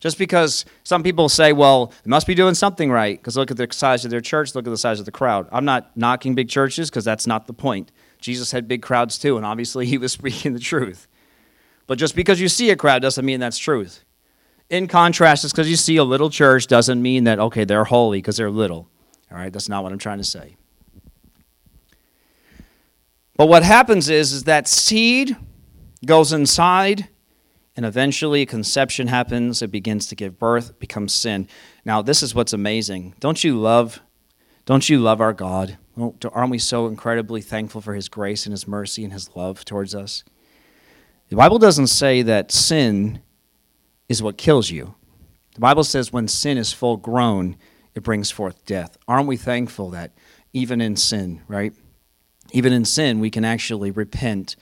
[0.00, 3.56] Just because some people say, well, they must be doing something right because look at
[3.56, 5.48] the size of their church, look at the size of the crowd.
[5.50, 7.90] I'm not knocking big churches because that's not the point.
[8.20, 11.08] Jesus had big crowds too, and obviously he was speaking the truth.
[11.86, 14.04] But just because you see a crowd doesn't mean that's truth.
[14.70, 18.18] In contrast, just because you see a little church doesn't mean that, okay, they're holy
[18.18, 18.88] because they're little.
[19.32, 20.56] All right, that's not what I'm trying to say.
[23.36, 25.36] But what happens is, is that seed
[26.04, 27.08] goes inside
[27.78, 31.46] and eventually conception happens it begins to give birth becomes sin.
[31.84, 33.14] Now this is what's amazing.
[33.20, 34.00] Don't you love
[34.66, 35.78] don't you love our god?
[35.96, 39.94] Aren't we so incredibly thankful for his grace and his mercy and his love towards
[39.94, 40.24] us?
[41.28, 43.20] The bible doesn't say that sin
[44.08, 44.96] is what kills you.
[45.54, 47.56] The bible says when sin is full grown
[47.94, 48.96] it brings forth death.
[49.06, 50.14] Aren't we thankful that
[50.52, 51.72] even in sin right?
[52.50, 54.56] Even in sin we can actually repent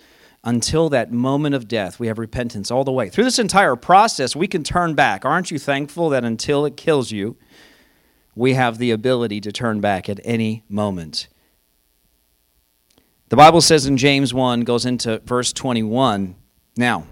[0.46, 3.10] until that moment of death, we have repentance all the way.
[3.10, 5.24] Through this entire process, we can turn back.
[5.24, 7.36] Aren't you thankful that until it kills you,
[8.36, 11.26] we have the ability to turn back at any moment?
[13.28, 16.36] The Bible says in James 1, goes into verse 21.
[16.76, 17.06] Now,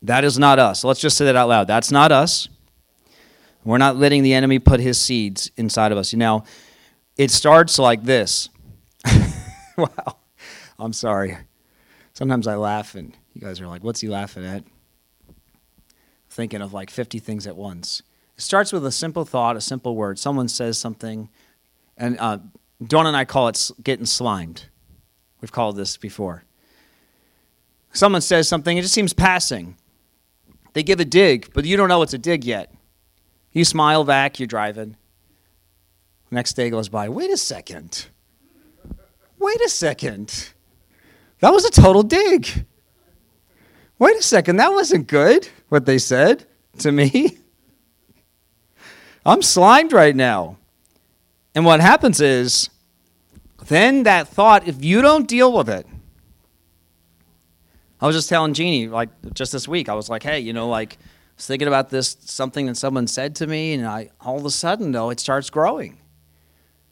[0.00, 0.82] that is not us.
[0.82, 1.66] Let's just say that out loud.
[1.66, 2.48] That's not us.
[3.64, 6.14] We're not letting the enemy put his seeds inside of us.
[6.14, 6.44] Now,
[7.18, 8.48] it starts like this.
[9.76, 10.16] wow.
[10.78, 11.36] I'm sorry.
[12.20, 14.62] Sometimes I laugh, and you guys are like, what's he laughing at?
[16.28, 18.02] Thinking of like 50 things at once.
[18.36, 20.18] It starts with a simple thought, a simple word.
[20.18, 21.30] Someone says something,
[21.96, 22.36] and uh,
[22.86, 24.66] Dawn and I call it getting slimed.
[25.40, 26.44] We've called this before.
[27.94, 29.78] Someone says something, it just seems passing.
[30.74, 32.70] They give a dig, but you don't know it's a dig yet.
[33.52, 34.98] You smile back, you're driving.
[36.30, 37.08] Next day goes by.
[37.08, 38.08] Wait a second.
[39.38, 40.52] Wait a second.
[41.40, 42.66] That was a total dig.
[43.98, 46.46] Wait a second, that wasn't good, what they said
[46.78, 47.38] to me.
[49.26, 50.56] I'm slimed right now.
[51.54, 52.70] And what happens is,
[53.66, 55.86] then that thought, if you don't deal with it,
[58.00, 60.68] I was just telling Jeannie, like just this week, I was like, hey, you know,
[60.68, 60.96] like
[61.36, 64.50] was thinking about this, something that someone said to me, and I all of a
[64.50, 65.98] sudden, though, it starts growing.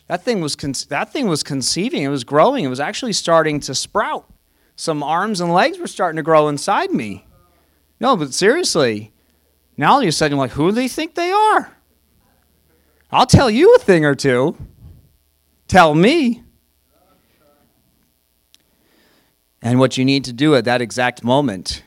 [0.06, 2.02] That thing was con- that thing was conceiving.
[2.02, 2.64] It was growing.
[2.64, 4.30] It was actually starting to sprout.
[4.78, 7.26] Some arms and legs were starting to grow inside me.
[7.98, 9.12] No, but seriously,
[9.76, 11.76] now all of a sudden, you're like, who do they think they are?
[13.10, 14.56] I'll tell you a thing or two.
[15.66, 16.44] Tell me.
[19.60, 21.82] And what you need to do at that exact moment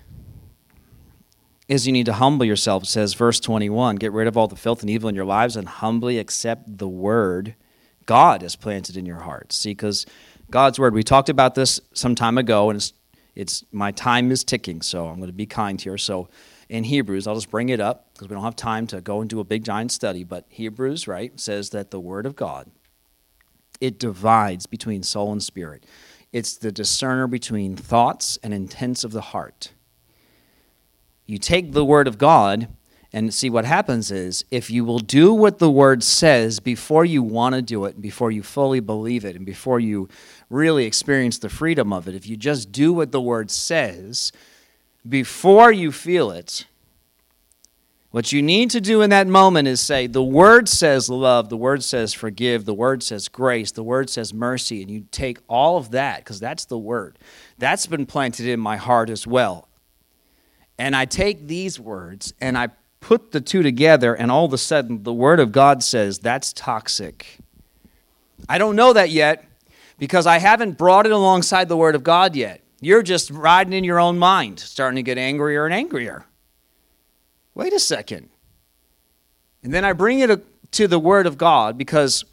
[1.70, 2.86] is you need to humble yourself.
[2.86, 5.66] Says, verse 21 get rid of all the filth and evil in your lives and
[5.66, 7.56] humbly accept the word
[8.06, 9.56] God has planted in your hearts.
[9.56, 10.06] See, because
[10.52, 12.94] God's word, we talked about this some time ago, and it's,
[13.36, 15.98] it's my time is ticking, so I'm going to be kind here.
[15.98, 16.28] So
[16.68, 19.30] in Hebrews, I'll just bring it up because we don't have time to go and
[19.30, 22.70] do a big giant study, but Hebrews, right, says that the word of God,
[23.80, 25.86] it divides between soul and spirit.
[26.34, 29.72] It's the discerner between thoughts and intents of the heart.
[31.26, 32.68] You take the word of God
[33.14, 37.22] and see what happens is if you will do what the word says before you
[37.22, 40.08] want to do it, before you fully believe it, and before you
[40.50, 44.32] really experience the freedom of it, if you just do what the word says
[45.08, 46.66] before you feel it,
[48.12, 51.58] what you need to do in that moment is say, the word says love, the
[51.58, 55.78] word says forgive, the word says grace, the word says mercy, and you take all
[55.78, 57.18] of that, because that's the word.
[57.58, 59.70] That's been planted in my heart as well.
[60.78, 62.70] And I take these words and I
[63.02, 66.54] put the two together, and all of a sudden, the Word of God says that's
[66.54, 67.40] toxic.
[68.48, 69.44] I don't know that yet
[70.00, 72.62] because I haven't brought it alongside the Word of God yet.
[72.80, 76.26] You're just riding in your own mind, starting to get angrier and angrier.
[77.54, 78.30] Wait a second.
[79.64, 82.24] And then I bring it to the Word of God because,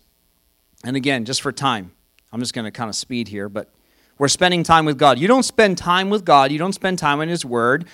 [0.85, 1.92] and again, just for time,
[2.33, 3.70] I'm just going to kind of speed here, but
[4.18, 5.18] we're spending time with God.
[5.18, 7.87] You don't spend time with God, you don't spend time in His Word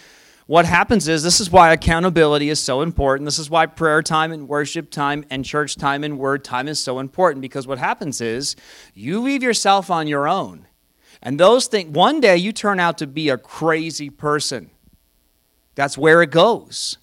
[0.46, 3.26] what happens is this is why accountability is so important.
[3.26, 6.78] This is why prayer time and worship time and church time and word time is
[6.78, 8.54] so important because what happens is
[8.92, 10.66] you leave yourself on your own.
[11.22, 14.70] And those things, one day you turn out to be a crazy person.
[15.74, 16.98] That's where it goes.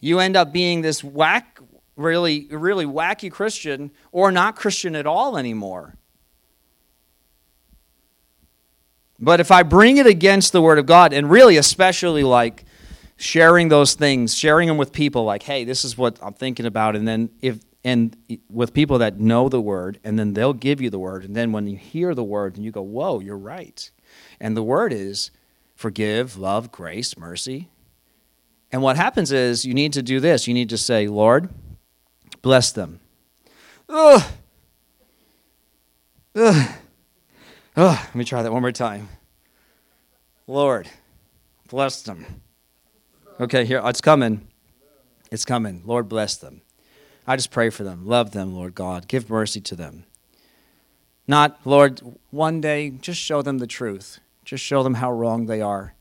[0.00, 1.60] You end up being this whack,
[1.96, 5.97] really, really wacky Christian or not Christian at all anymore.
[9.18, 12.64] But if I bring it against the Word of God, and really, especially like
[13.16, 16.94] sharing those things, sharing them with people, like, hey, this is what I'm thinking about,
[16.94, 18.16] and then if and
[18.50, 21.52] with people that know the Word, and then they'll give you the Word, and then
[21.52, 23.90] when you hear the Word, and you go, whoa, you're right,
[24.40, 25.30] and the Word is
[25.74, 27.68] forgive, love, grace, mercy.
[28.70, 30.46] And what happens is you need to do this.
[30.46, 31.48] You need to say, Lord,
[32.42, 33.00] bless them.
[33.88, 34.22] Ugh.
[36.34, 36.70] Ugh.
[37.80, 39.08] Oh, let me try that one more time.
[40.48, 40.88] Lord,
[41.68, 42.26] bless them.
[43.38, 44.48] Okay, here, oh, it's coming.
[45.30, 45.82] It's coming.
[45.86, 46.62] Lord, bless them.
[47.24, 48.04] I just pray for them.
[48.04, 49.06] Love them, Lord God.
[49.06, 50.06] Give mercy to them.
[51.28, 54.18] Not, Lord, one day, just show them the truth.
[54.44, 55.94] Just show them how wrong they are.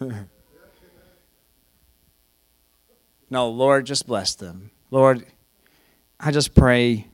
[3.28, 4.70] no, Lord, just bless them.
[4.90, 5.26] Lord,
[6.18, 7.08] I just pray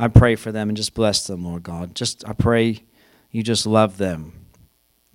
[0.00, 1.94] I pray for them and just bless them, Lord God.
[1.94, 2.84] Just I pray
[3.30, 4.46] you just love them.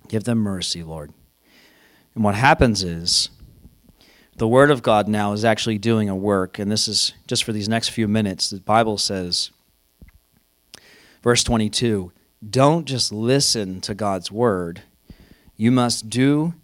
[0.06, 1.12] Give them mercy, Lord.
[2.14, 3.28] And what happens is
[4.36, 7.52] the word of God now is actually doing a work and this is just for
[7.52, 8.48] these next few minutes.
[8.48, 9.50] The Bible says
[11.20, 12.12] verse 22,
[12.48, 14.82] don't just listen to God's word.
[15.56, 16.54] You must do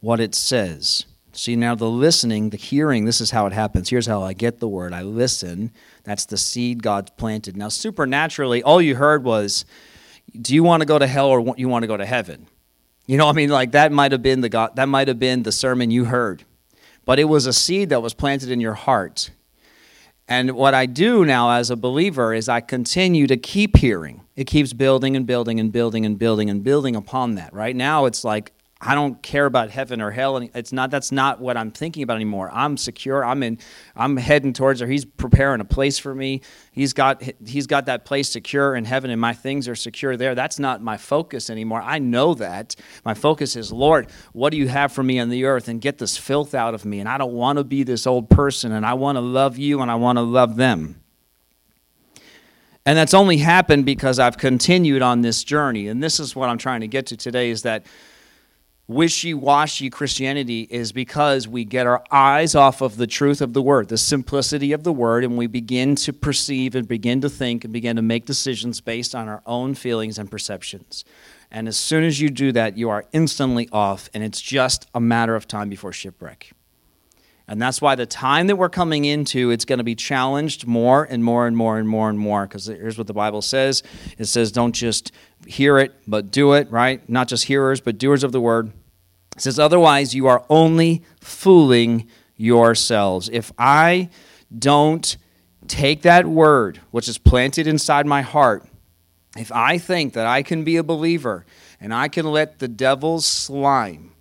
[0.00, 1.06] what it says.
[1.32, 3.88] See, now the listening, the hearing, this is how it happens.
[3.88, 5.70] Here's how I get the word I listen.
[6.02, 7.56] That's the seed God's planted.
[7.56, 9.64] Now, supernaturally, all you heard was,
[10.40, 12.46] Do you want to go to hell or you want to go to heaven?
[13.06, 15.42] You know, I mean, like that might have been the God, that might have been
[15.42, 16.44] the sermon you heard,
[17.04, 19.30] but it was a seed that was planted in your heart.
[20.28, 24.20] And what I do now as a believer is I continue to keep hearing.
[24.36, 27.52] It keeps building and building and building and building and building upon that.
[27.52, 28.52] Right now, it's like
[28.82, 30.38] I don't care about heaven or hell.
[30.38, 30.90] And it's not.
[30.90, 32.50] That's not what I'm thinking about anymore.
[32.50, 33.22] I'm secure.
[33.22, 33.58] I'm in.
[33.94, 34.88] I'm heading towards there.
[34.88, 36.40] He's preparing a place for me.
[36.72, 37.22] He's got.
[37.46, 40.34] He's got that place secure in heaven, and my things are secure there.
[40.34, 41.82] That's not my focus anymore.
[41.82, 42.74] I know that.
[43.04, 45.98] My focus is, Lord, what do you have for me on the earth, and get
[45.98, 47.00] this filth out of me.
[47.00, 49.82] And I don't want to be this old person, and I want to love you,
[49.82, 51.02] and I want to love them.
[52.86, 55.88] And that's only happened because I've continued on this journey.
[55.88, 57.84] And this is what I'm trying to get to today: is that
[58.90, 63.62] wishy washy Christianity is because we get our eyes off of the truth of the
[63.62, 67.62] word, the simplicity of the word, and we begin to perceive and begin to think
[67.62, 71.04] and begin to make decisions based on our own feelings and perceptions.
[71.52, 75.00] And as soon as you do that, you are instantly off, and it's just a
[75.00, 76.50] matter of time before shipwreck.
[77.46, 81.04] And that's why the time that we're coming into, it's going to be challenged more
[81.04, 82.46] and more and more and more and more.
[82.46, 83.82] Because here's what the Bible says
[84.18, 85.10] it says, don't just
[85.46, 87.08] hear it, but do it, right?
[87.08, 88.72] Not just hearers, but doers of the word.
[89.36, 93.28] It says, otherwise, you are only fooling yourselves.
[93.32, 94.10] If I
[94.56, 95.16] don't
[95.68, 98.66] take that word, which is planted inside my heart,
[99.36, 101.46] if I think that I can be a believer
[101.80, 104.12] and I can let the devil's slime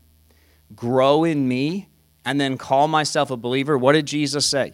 [0.75, 1.89] grow in me
[2.23, 4.73] and then call myself a believer, what did Jesus say?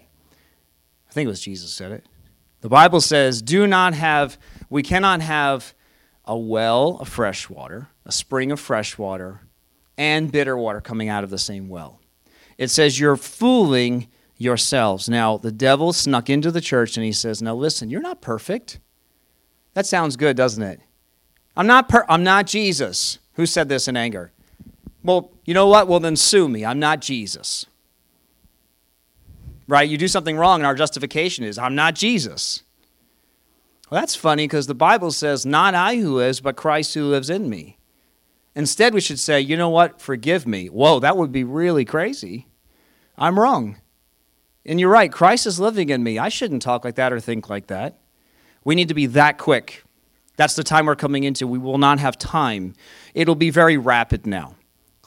[1.10, 2.06] I think it was Jesus said it.
[2.62, 4.38] The Bible says, do not have,
[4.70, 5.74] we cannot have
[6.26, 9.42] a well of fresh water, a spring of fresh water,
[9.98, 12.00] and bitter water coming out of the same well.
[12.58, 15.10] It says, you're fooling yourselves.
[15.10, 18.80] Now, the devil snuck into the church and he says, Now listen, you're not perfect.
[19.74, 20.82] That sounds good, doesn't it?
[21.58, 23.20] I'm not, per- I'm not Jesus.
[23.34, 24.32] Who said this in anger?
[25.04, 25.88] Well, you know what?
[25.88, 26.66] Well, then sue me.
[26.66, 27.66] I'm not Jesus.
[29.68, 29.89] Right?
[29.89, 32.64] You do something wrong, and our justification is, I'm not Jesus.
[33.89, 37.30] Well, that's funny because the Bible says, Not I who lives, but Christ who lives
[37.30, 37.78] in me.
[38.56, 40.01] Instead, we should say, You know what?
[40.01, 40.68] Forgive me.
[40.68, 42.47] Whoa, that would be really crazy.
[43.18, 43.78] I'm wrong.
[44.66, 46.18] And you're right, Christ is living in me.
[46.18, 47.99] I shouldn't talk like that or think like that.
[48.64, 49.84] We need to be that quick.
[50.38, 51.47] That's the time we're coming into.
[51.47, 52.74] We will not have time.
[53.14, 54.56] It'll be very rapid now.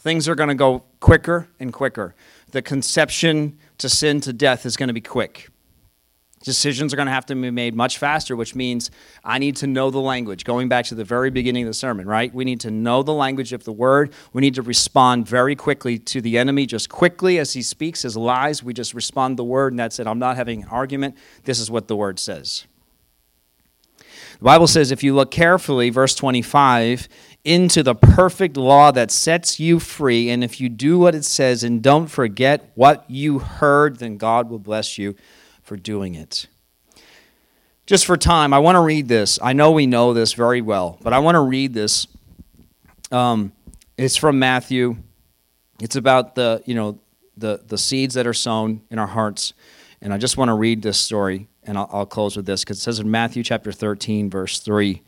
[0.00, 2.14] Things are going to go quicker and quicker.
[2.52, 5.48] The conception to sin to death is going to be quick.
[6.44, 8.90] Decisions are going to have to be made much faster, which means
[9.24, 10.44] I need to know the language.
[10.44, 12.32] Going back to the very beginning of the sermon, right?
[12.32, 14.12] We need to know the language of the word.
[14.32, 18.16] We need to respond very quickly to the enemy, just quickly as he speaks his
[18.16, 18.62] lies.
[18.62, 20.06] We just respond the word, and that's it.
[20.06, 21.16] I'm not having an argument.
[21.44, 22.66] This is what the word says.
[24.38, 27.08] The Bible says, if you look carefully, verse 25,
[27.44, 31.64] into the perfect law that sets you free, and if you do what it says
[31.64, 35.16] and don't forget what you heard, then God will bless you
[35.68, 36.46] for doing it.
[37.84, 39.38] Just for time, I want to read this.
[39.42, 42.06] I know we know this very well, but I want to read this.
[43.12, 43.52] Um,
[43.98, 44.96] it's from Matthew.
[45.80, 46.98] It's about the you know
[47.36, 49.52] the the seeds that are sown in our hearts,
[50.00, 52.78] and I just want to read this story, and I'll, I'll close with this because
[52.78, 55.02] it says in Matthew chapter 13, verse 3.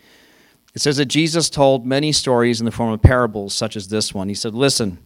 [0.75, 4.15] It says that Jesus told many stories in the form of parables, such as this
[4.15, 4.29] one.
[4.29, 4.99] He said, Listen,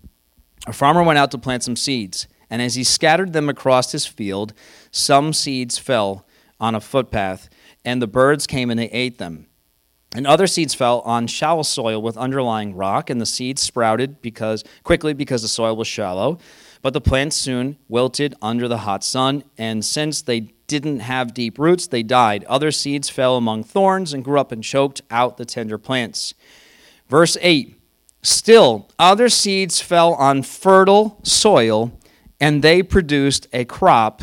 [0.67, 2.27] a farmer went out to plant some seeds.
[2.55, 4.55] And as he scattered them across his field,
[4.93, 6.25] some seeds fell
[6.61, 7.49] on a footpath,
[7.85, 9.49] and the birds came and they ate them.
[10.15, 14.63] And other seeds fell on shallow soil with underlying rock, and the seeds sprouted because
[14.85, 16.39] quickly because the soil was shallow.
[16.81, 21.59] But the plants soon wilted under the hot sun, and since they didn't have deep
[21.59, 22.45] roots, they died.
[22.45, 26.35] Other seeds fell among thorns and grew up and choked out the tender plants.
[27.09, 27.75] Verse 8
[28.23, 31.91] Still, other seeds fell on fertile soil
[32.45, 34.21] and they produced a crop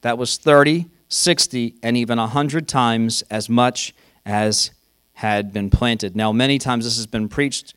[0.00, 3.94] that was 30, 60, and even 100 times as much
[4.26, 4.72] as
[5.12, 6.16] had been planted.
[6.16, 7.74] Now, many times this has been preached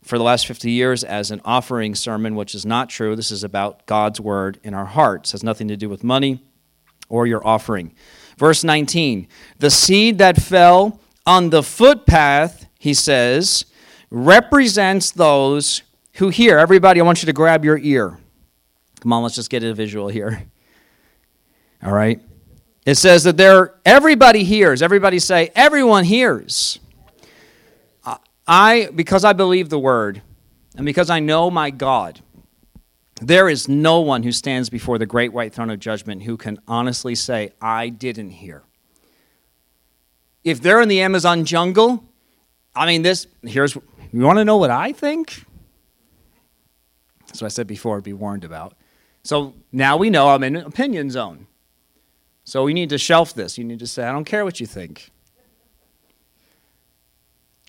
[0.00, 3.16] for the last 50 years as an offering sermon, which is not true.
[3.16, 5.30] This is about God's word in our hearts.
[5.30, 6.40] It has nothing to do with money
[7.08, 7.96] or your offering.
[8.38, 9.26] Verse 19
[9.58, 13.64] The seed that fell on the footpath, he says,
[14.08, 15.82] represents those
[16.14, 16.58] who hear.
[16.58, 18.20] Everybody, I want you to grab your ear.
[19.02, 20.46] Come on, let's just get a visual here.
[21.82, 22.22] All right.
[22.86, 24.80] It says that there everybody hears.
[24.80, 26.78] Everybody say everyone hears.
[28.46, 30.22] I because I believe the word
[30.76, 32.20] and because I know my God,
[33.20, 36.60] there is no one who stands before the great white throne of judgment who can
[36.68, 38.62] honestly say I didn't hear.
[40.44, 42.04] If they're in the Amazon jungle,
[42.72, 45.44] I mean this here's you want to know what I think?
[47.26, 48.74] That's what I said before, be warned about.
[49.24, 51.46] So now we know I'm in an opinion zone.
[52.44, 53.56] So we need to shelf this.
[53.56, 55.10] You need to say, I don't care what you think.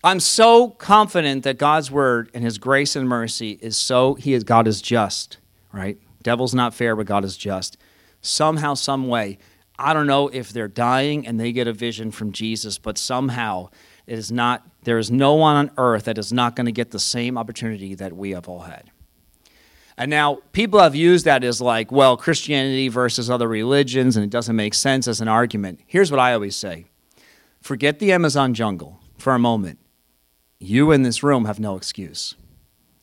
[0.02, 4.44] I'm so confident that God's word and his grace and mercy is so he is
[4.44, 5.38] God is just,
[5.72, 5.96] right?
[6.22, 7.78] Devil's not fair, but God is just.
[8.20, 9.38] Somehow, some way,
[9.78, 13.70] I don't know if they're dying and they get a vision from Jesus, but somehow
[14.06, 16.90] it is not there is no one on earth that is not going to get
[16.90, 18.90] the same opportunity that we have all had.
[19.96, 24.30] And now people have used that as like, well, Christianity versus other religions, and it
[24.30, 25.80] doesn't make sense as an argument.
[25.86, 26.86] Here's what I always say
[27.60, 29.78] forget the Amazon jungle for a moment.
[30.58, 32.34] You in this room have no excuse.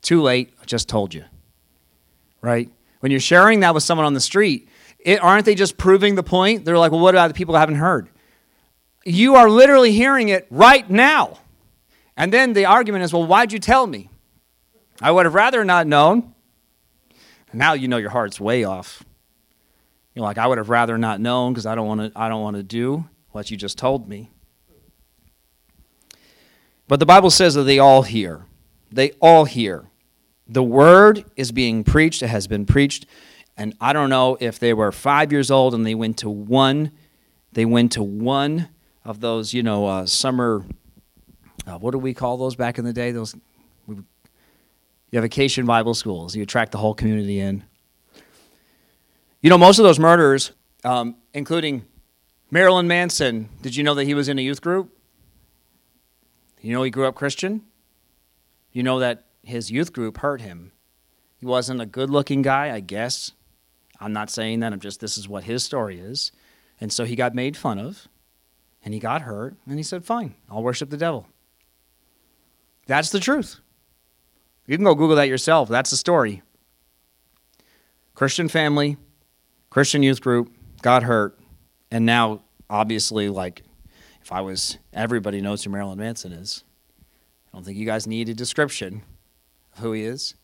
[0.01, 1.25] Too late, I just told you.
[2.41, 2.69] Right?
[2.99, 4.67] When you're sharing that with someone on the street,
[4.99, 6.65] it, aren't they just proving the point?
[6.65, 8.09] They're like, well, what about the people who haven't heard?
[9.03, 11.39] You are literally hearing it right now.
[12.17, 14.09] And then the argument is, well, why'd you tell me?
[15.01, 16.30] I would have rather not known.
[17.53, 19.03] Now you know your heart's way off.
[20.13, 22.41] You're like, I would have rather not known because I don't want to I don't
[22.41, 24.29] want to do what you just told me.
[26.87, 28.45] But the Bible says that they all hear.
[28.91, 29.85] They all hear.
[30.47, 33.05] The word is being preached, it has been preached.
[33.55, 36.91] And I don't know if they were five years old and they went to one,
[37.53, 38.69] they went to one
[39.05, 40.65] of those, you know, uh, summer,
[41.65, 43.11] uh, what do we call those back in the day?
[43.11, 43.35] Those,
[45.11, 46.35] you have vacation Bible schools.
[46.35, 47.63] You attract the whole community in.
[49.41, 50.51] You know, most of those murders,
[50.83, 51.85] um, including
[52.49, 54.95] Marilyn Manson, did you know that he was in a youth group?
[56.61, 57.63] You know he grew up Christian?
[58.71, 60.71] You know that his youth group hurt him.
[61.37, 63.31] He wasn't a good looking guy, I guess.
[63.99, 66.31] I'm not saying that, I'm just, this is what his story is.
[66.79, 68.07] And so he got made fun of,
[68.83, 71.27] and he got hurt, and he said, Fine, I'll worship the devil.
[72.87, 73.59] That's the truth.
[74.71, 75.67] You can go Google that yourself.
[75.67, 76.43] That's the story.
[78.15, 78.95] Christian family,
[79.69, 80.49] Christian youth group,
[80.81, 81.37] got hurt,
[81.91, 83.63] and now, obviously, like,
[84.21, 86.63] if I was, everybody knows who Marilyn Manson is.
[87.51, 89.01] I don't think you guys need a description
[89.73, 90.35] of who he is.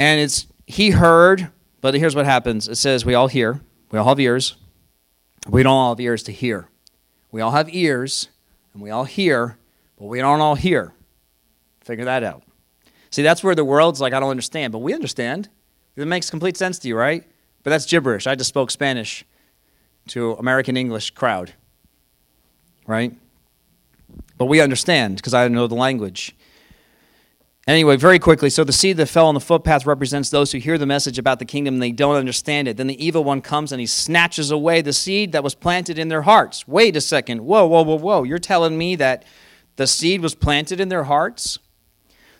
[0.00, 3.60] And it's, he heard, but here's what happens it says, we all hear,
[3.92, 4.56] we all have ears.
[5.48, 6.68] We don't all have ears to hear.
[7.30, 8.28] We all have ears,
[8.74, 9.56] and we all hear,
[9.96, 10.94] but we don't all hear.
[11.88, 12.42] Figure that out.
[13.08, 15.48] See, that's where the world's like, I don't understand, but we understand.
[15.96, 17.24] It makes complete sense to you, right?
[17.62, 18.26] But that's gibberish.
[18.26, 19.24] I just spoke Spanish
[20.08, 21.54] to American English crowd,
[22.86, 23.14] right?
[24.36, 26.36] But we understand because I know the language.
[27.66, 30.76] Anyway, very quickly, so the seed that fell on the footpath represents those who hear
[30.76, 32.76] the message about the kingdom and they don't understand it.
[32.76, 36.08] Then the evil one comes and he snatches away the seed that was planted in
[36.08, 36.68] their hearts.
[36.68, 37.46] Wait a second.
[37.46, 38.24] Whoa, whoa, whoa, whoa.
[38.24, 39.24] You're telling me that
[39.76, 41.58] the seed was planted in their hearts?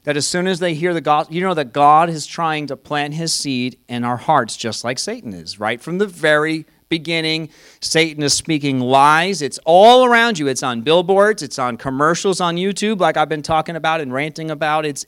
[0.08, 2.78] That as soon as they hear the gospel, you know that God is trying to
[2.78, 5.78] plant his seed in our hearts just like Satan is, right?
[5.78, 7.50] From the very beginning.
[7.82, 9.42] Satan is speaking lies.
[9.42, 10.46] It's all around you.
[10.48, 14.50] It's on billboards, it's on commercials on YouTube, like I've been talking about and ranting
[14.50, 14.86] about.
[14.86, 15.04] It's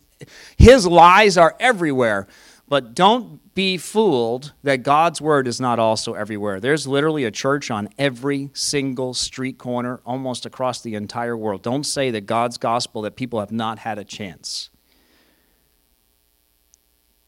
[0.58, 2.26] his lies are everywhere.
[2.68, 6.60] But don't be fooled that God's word is not also everywhere.
[6.60, 11.62] There's literally a church on every single street corner, almost across the entire world.
[11.62, 14.68] Don't say that God's gospel that people have not had a chance.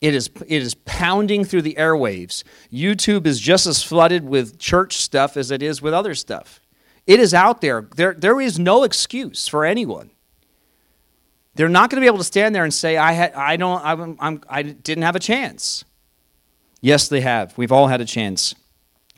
[0.03, 2.43] It is, it is pounding through the airwaves.
[2.73, 6.61] YouTube is just as flooded with church stuff as it is with other stuff.
[7.07, 7.89] It is out there.
[7.95, 10.11] There, there is no excuse for anyone.
[11.55, 13.81] They're not going to be able to stand there and say, I, had, I, don't,
[13.85, 15.85] I'm, I'm, I didn't have a chance.
[16.81, 17.57] Yes, they have.
[17.57, 18.57] We've all had a chance.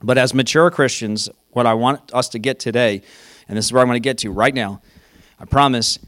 [0.03, 3.01] But as mature Christians, what I want us to get today,
[3.49, 4.83] and this is where I'm going to get to right now,
[5.41, 5.99] I promise,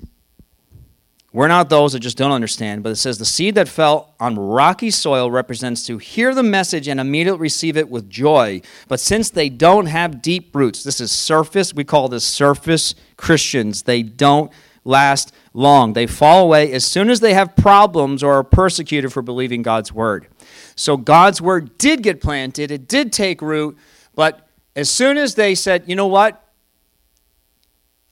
[1.32, 4.38] we're not those that just don't understand, but it says the seed that fell on
[4.38, 8.62] rocky soil represents to hear the message and immediately receive it with joy.
[8.88, 13.82] But since they don't have deep roots, this is surface, we call this surface Christians.
[13.82, 14.50] They don't
[14.84, 15.92] last long.
[15.92, 19.92] They fall away as soon as they have problems or are persecuted for believing God's
[19.92, 20.28] word.
[20.76, 23.76] So God's word did get planted, it did take root,
[24.14, 26.45] but as soon as they said, you know what?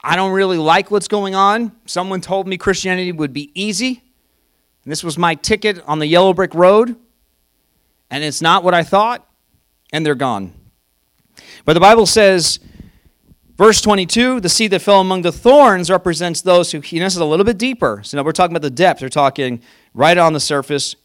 [0.06, 1.72] I don't really like what's going on.
[1.86, 4.02] Someone told me Christianity would be easy.
[4.84, 6.94] And this was my ticket on the yellow brick road.
[8.10, 9.26] And it's not what I thought.
[9.94, 10.52] And they're gone.
[11.64, 12.60] But the Bible says,
[13.56, 17.20] verse 22, the seed that fell among the thorns represents those who, know, this is
[17.20, 18.02] a little bit deeper.
[18.04, 19.00] So now we're talking about the depth.
[19.00, 19.62] We're talking
[19.94, 20.96] right on the surface,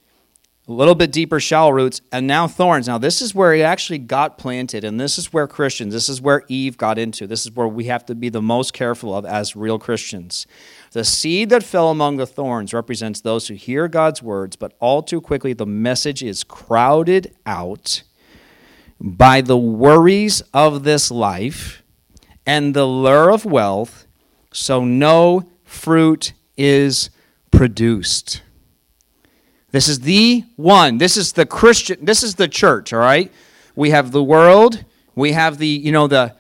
[0.70, 2.88] a little bit deeper, shallow roots, and now thorns.
[2.88, 6.22] Now, this is where it actually got planted, and this is where Christians, this is
[6.22, 7.26] where Eve got into.
[7.26, 10.46] This is where we have to be the most careful of as real Christians.
[10.92, 15.02] The seed that fell among the thorns represents those who hear God's words, but all
[15.02, 18.04] too quickly the message is crowded out
[19.02, 21.84] by the worries of this life
[22.46, 24.06] and the lure of wealth,
[24.52, 27.10] so no fruit is
[27.52, 28.42] produced.
[29.72, 30.98] This is the one.
[30.98, 33.32] This is the Christian, this is the church, all right?
[33.76, 34.84] We have the world,
[35.16, 36.36] we have the, you know, the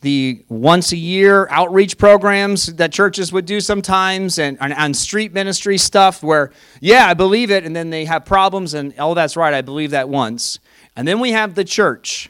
[0.00, 5.76] the once a year outreach programs that churches would do sometimes and on street ministry
[5.76, 9.54] stuff where yeah i believe it and then they have problems and oh that's right
[9.54, 10.60] i believe that once.
[10.98, 12.28] And then we have the church.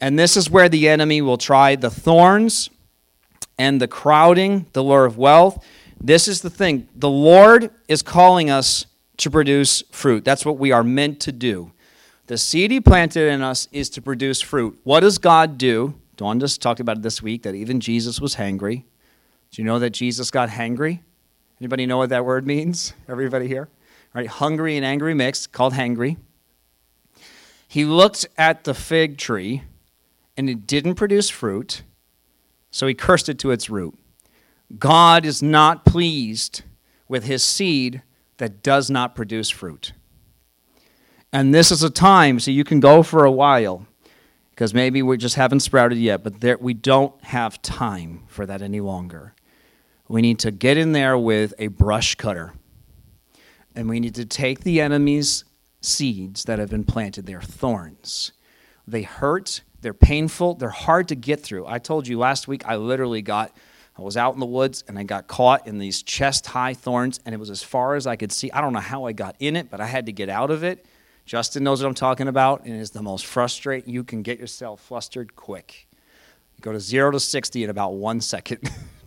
[0.00, 2.70] And this is where the enemy will try the thorns
[3.58, 5.64] and the crowding the lure of wealth.
[6.00, 6.86] This is the thing.
[6.94, 8.86] The lord is calling us
[9.20, 10.24] to produce fruit.
[10.24, 11.72] That's what we are meant to do.
[12.26, 14.78] The seed he planted in us is to produce fruit.
[14.84, 15.94] What does God do?
[16.16, 18.84] Dawn just talked about it this week that even Jesus was hangry.
[19.50, 21.00] Do you know that Jesus got hangry?
[21.60, 22.92] Anybody know what that word means?
[23.08, 23.68] Everybody here?
[24.14, 26.16] All right, hungry and angry mixed, called hangry.
[27.68, 29.62] He looked at the fig tree
[30.36, 31.82] and it didn't produce fruit,
[32.70, 33.98] so he cursed it to its root.
[34.78, 36.62] God is not pleased
[37.08, 38.02] with his seed
[38.40, 39.92] that does not produce fruit.
[41.30, 43.86] And this is a time, so you can go for a while,
[44.50, 48.62] because maybe we just haven't sprouted yet, but there, we don't have time for that
[48.62, 49.34] any longer.
[50.08, 52.54] We need to get in there with a brush cutter,
[53.76, 55.44] and we need to take the enemy's
[55.82, 58.32] seeds that have been planted, their thorns.
[58.88, 61.66] They hurt, they're painful, they're hard to get through.
[61.66, 63.54] I told you last week, I literally got
[64.00, 67.20] I was out in the woods and I got caught in these chest high thorns,
[67.26, 68.50] and it was as far as I could see.
[68.50, 70.64] I don't know how I got in it, but I had to get out of
[70.64, 70.86] it.
[71.26, 73.92] Justin knows what I'm talking about, and it's the most frustrating.
[73.92, 75.86] You can get yourself flustered quick.
[76.56, 78.70] You go to zero to 60 in about one second.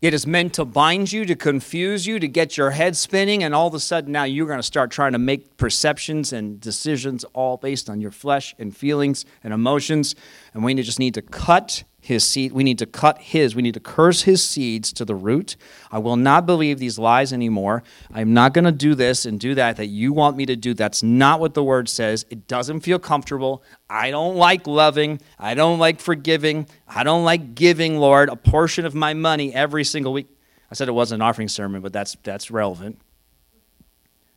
[0.00, 3.54] It is meant to bind you, to confuse you, to get your head spinning, and
[3.54, 7.24] all of a sudden now you're going to start trying to make perceptions and decisions
[7.34, 10.14] all based on your flesh and feelings and emotions.
[10.54, 12.52] And we just need to cut his seed.
[12.52, 13.54] We need to cut his.
[13.54, 15.56] We need to curse his seeds to the root.
[15.90, 17.82] I will not believe these lies anymore.
[18.12, 20.74] I'm not going to do this and do that that you want me to do.
[20.74, 22.24] That's not what the word says.
[22.30, 23.62] It doesn't feel comfortable.
[23.88, 25.20] I don't like loving.
[25.38, 26.66] I don't like forgiving.
[26.88, 30.28] I don't like giving, Lord, a portion of my money every single week.
[30.70, 33.00] I said it wasn't an offering sermon, but that's that's relevant.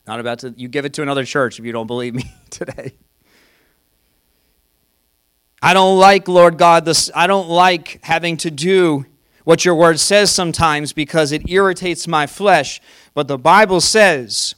[0.05, 2.93] Not about to you give it to another church if you don't believe me today.
[5.65, 9.05] I don't like, Lord God, this, I don't like having to do
[9.45, 12.81] what your word says sometimes because it irritates my flesh.
[13.13, 14.55] But the Bible says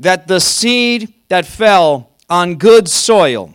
[0.00, 3.54] that the seed that fell on good soil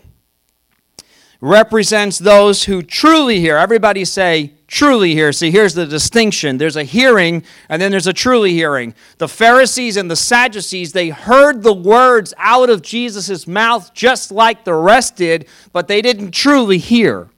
[1.42, 3.58] represents those who truly hear.
[3.58, 5.32] Everybody say, truly hear.
[5.32, 8.94] See, here's the distinction there's a hearing, and then there's a truly hearing.
[9.18, 14.64] The Pharisees and the Sadducees, they heard the words out of Jesus' mouth just like
[14.64, 17.30] the rest did, but they didn't truly hear.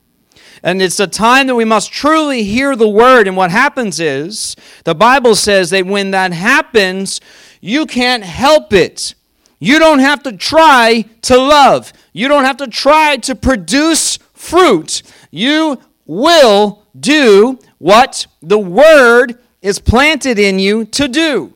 [0.61, 3.27] And it's a time that we must truly hear the word.
[3.27, 7.21] And what happens is, the Bible says that when that happens,
[7.61, 9.15] you can't help it.
[9.59, 11.93] You don't have to try to love.
[12.11, 15.03] You don't have to try to produce fruit.
[15.32, 21.53] You will do what the word is planted in you to do.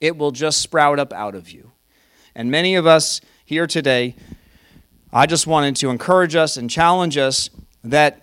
[0.00, 1.72] It will just sprout up out of you.
[2.34, 4.16] And many of us here today,
[5.12, 7.50] I just wanted to encourage us and challenge us
[7.84, 8.22] that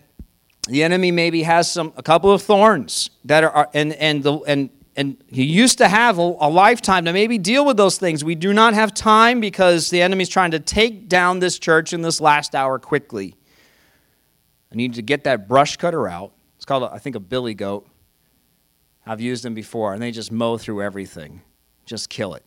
[0.68, 4.70] the enemy maybe has some a couple of thorns that are and and the and
[4.96, 8.26] and he used to have a, a, lifetime to maybe deal with those things.
[8.26, 12.02] We do not have time because the enemy's trying to take down this church in
[12.02, 13.36] this last hour quickly.
[14.72, 16.34] I need to get that brush cutter out.
[16.62, 17.88] It's called, I think, a billy goat.
[19.04, 21.42] I've used them before, and they just mow through everything.
[21.88, 22.46] Just kill it.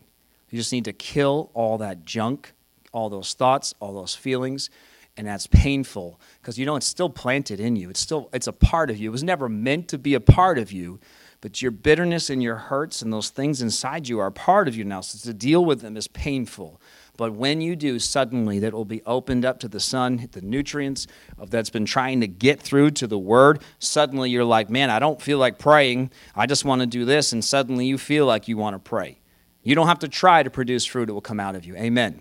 [0.51, 2.53] You just need to kill all that junk,
[2.93, 4.71] all those thoughts, all those feelings,
[5.17, 7.91] and that's painful because you know it's still planted in you.
[7.91, 9.09] It's still it's a part of you.
[9.09, 11.01] It was never meant to be a part of you,
[11.41, 14.77] but your bitterness and your hurts and those things inside you are a part of
[14.77, 15.01] you now.
[15.01, 16.81] So to deal with them is painful.
[17.17, 21.07] But when you do, suddenly that will be opened up to the sun, the nutrients
[21.39, 23.63] of that's been trying to get through to the word.
[23.79, 26.11] Suddenly you're like, man, I don't feel like praying.
[26.35, 27.33] I just want to do this.
[27.33, 29.21] And suddenly you feel like you want to pray.
[29.63, 31.77] You don't have to try to produce fruit, it will come out of you.
[31.77, 32.21] Amen.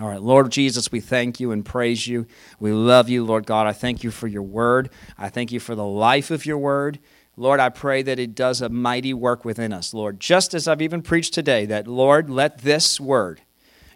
[0.00, 2.26] All right, Lord Jesus, we thank you and praise you.
[2.58, 3.68] We love you, Lord God.
[3.68, 4.90] I thank you for your word.
[5.16, 6.98] I thank you for the life of your word.
[7.36, 10.18] Lord, I pray that it does a mighty work within us, Lord.
[10.18, 13.42] Just as I've even preached today, that, Lord, let this word,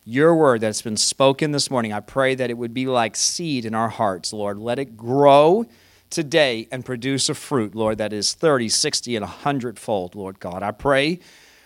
[0.09, 3.66] your word that's been spoken this morning, I pray that it would be like seed
[3.66, 4.56] in our hearts, Lord.
[4.56, 5.66] Let it grow
[6.09, 10.62] today and produce a fruit, Lord, that is 30, 60, and 100 fold, Lord God.
[10.62, 11.20] I pray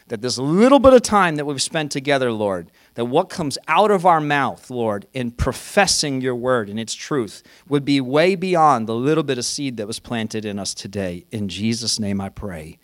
[0.09, 3.93] that this little bit of time that we've spent together, Lord, that what comes out
[3.93, 8.89] of our mouth, Lord, in professing your word and its truth would be way beyond
[8.89, 11.27] the little bit of seed that was planted in us today.
[11.31, 12.81] In Jesus' name I pray.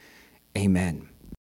[0.56, 1.07] Amen.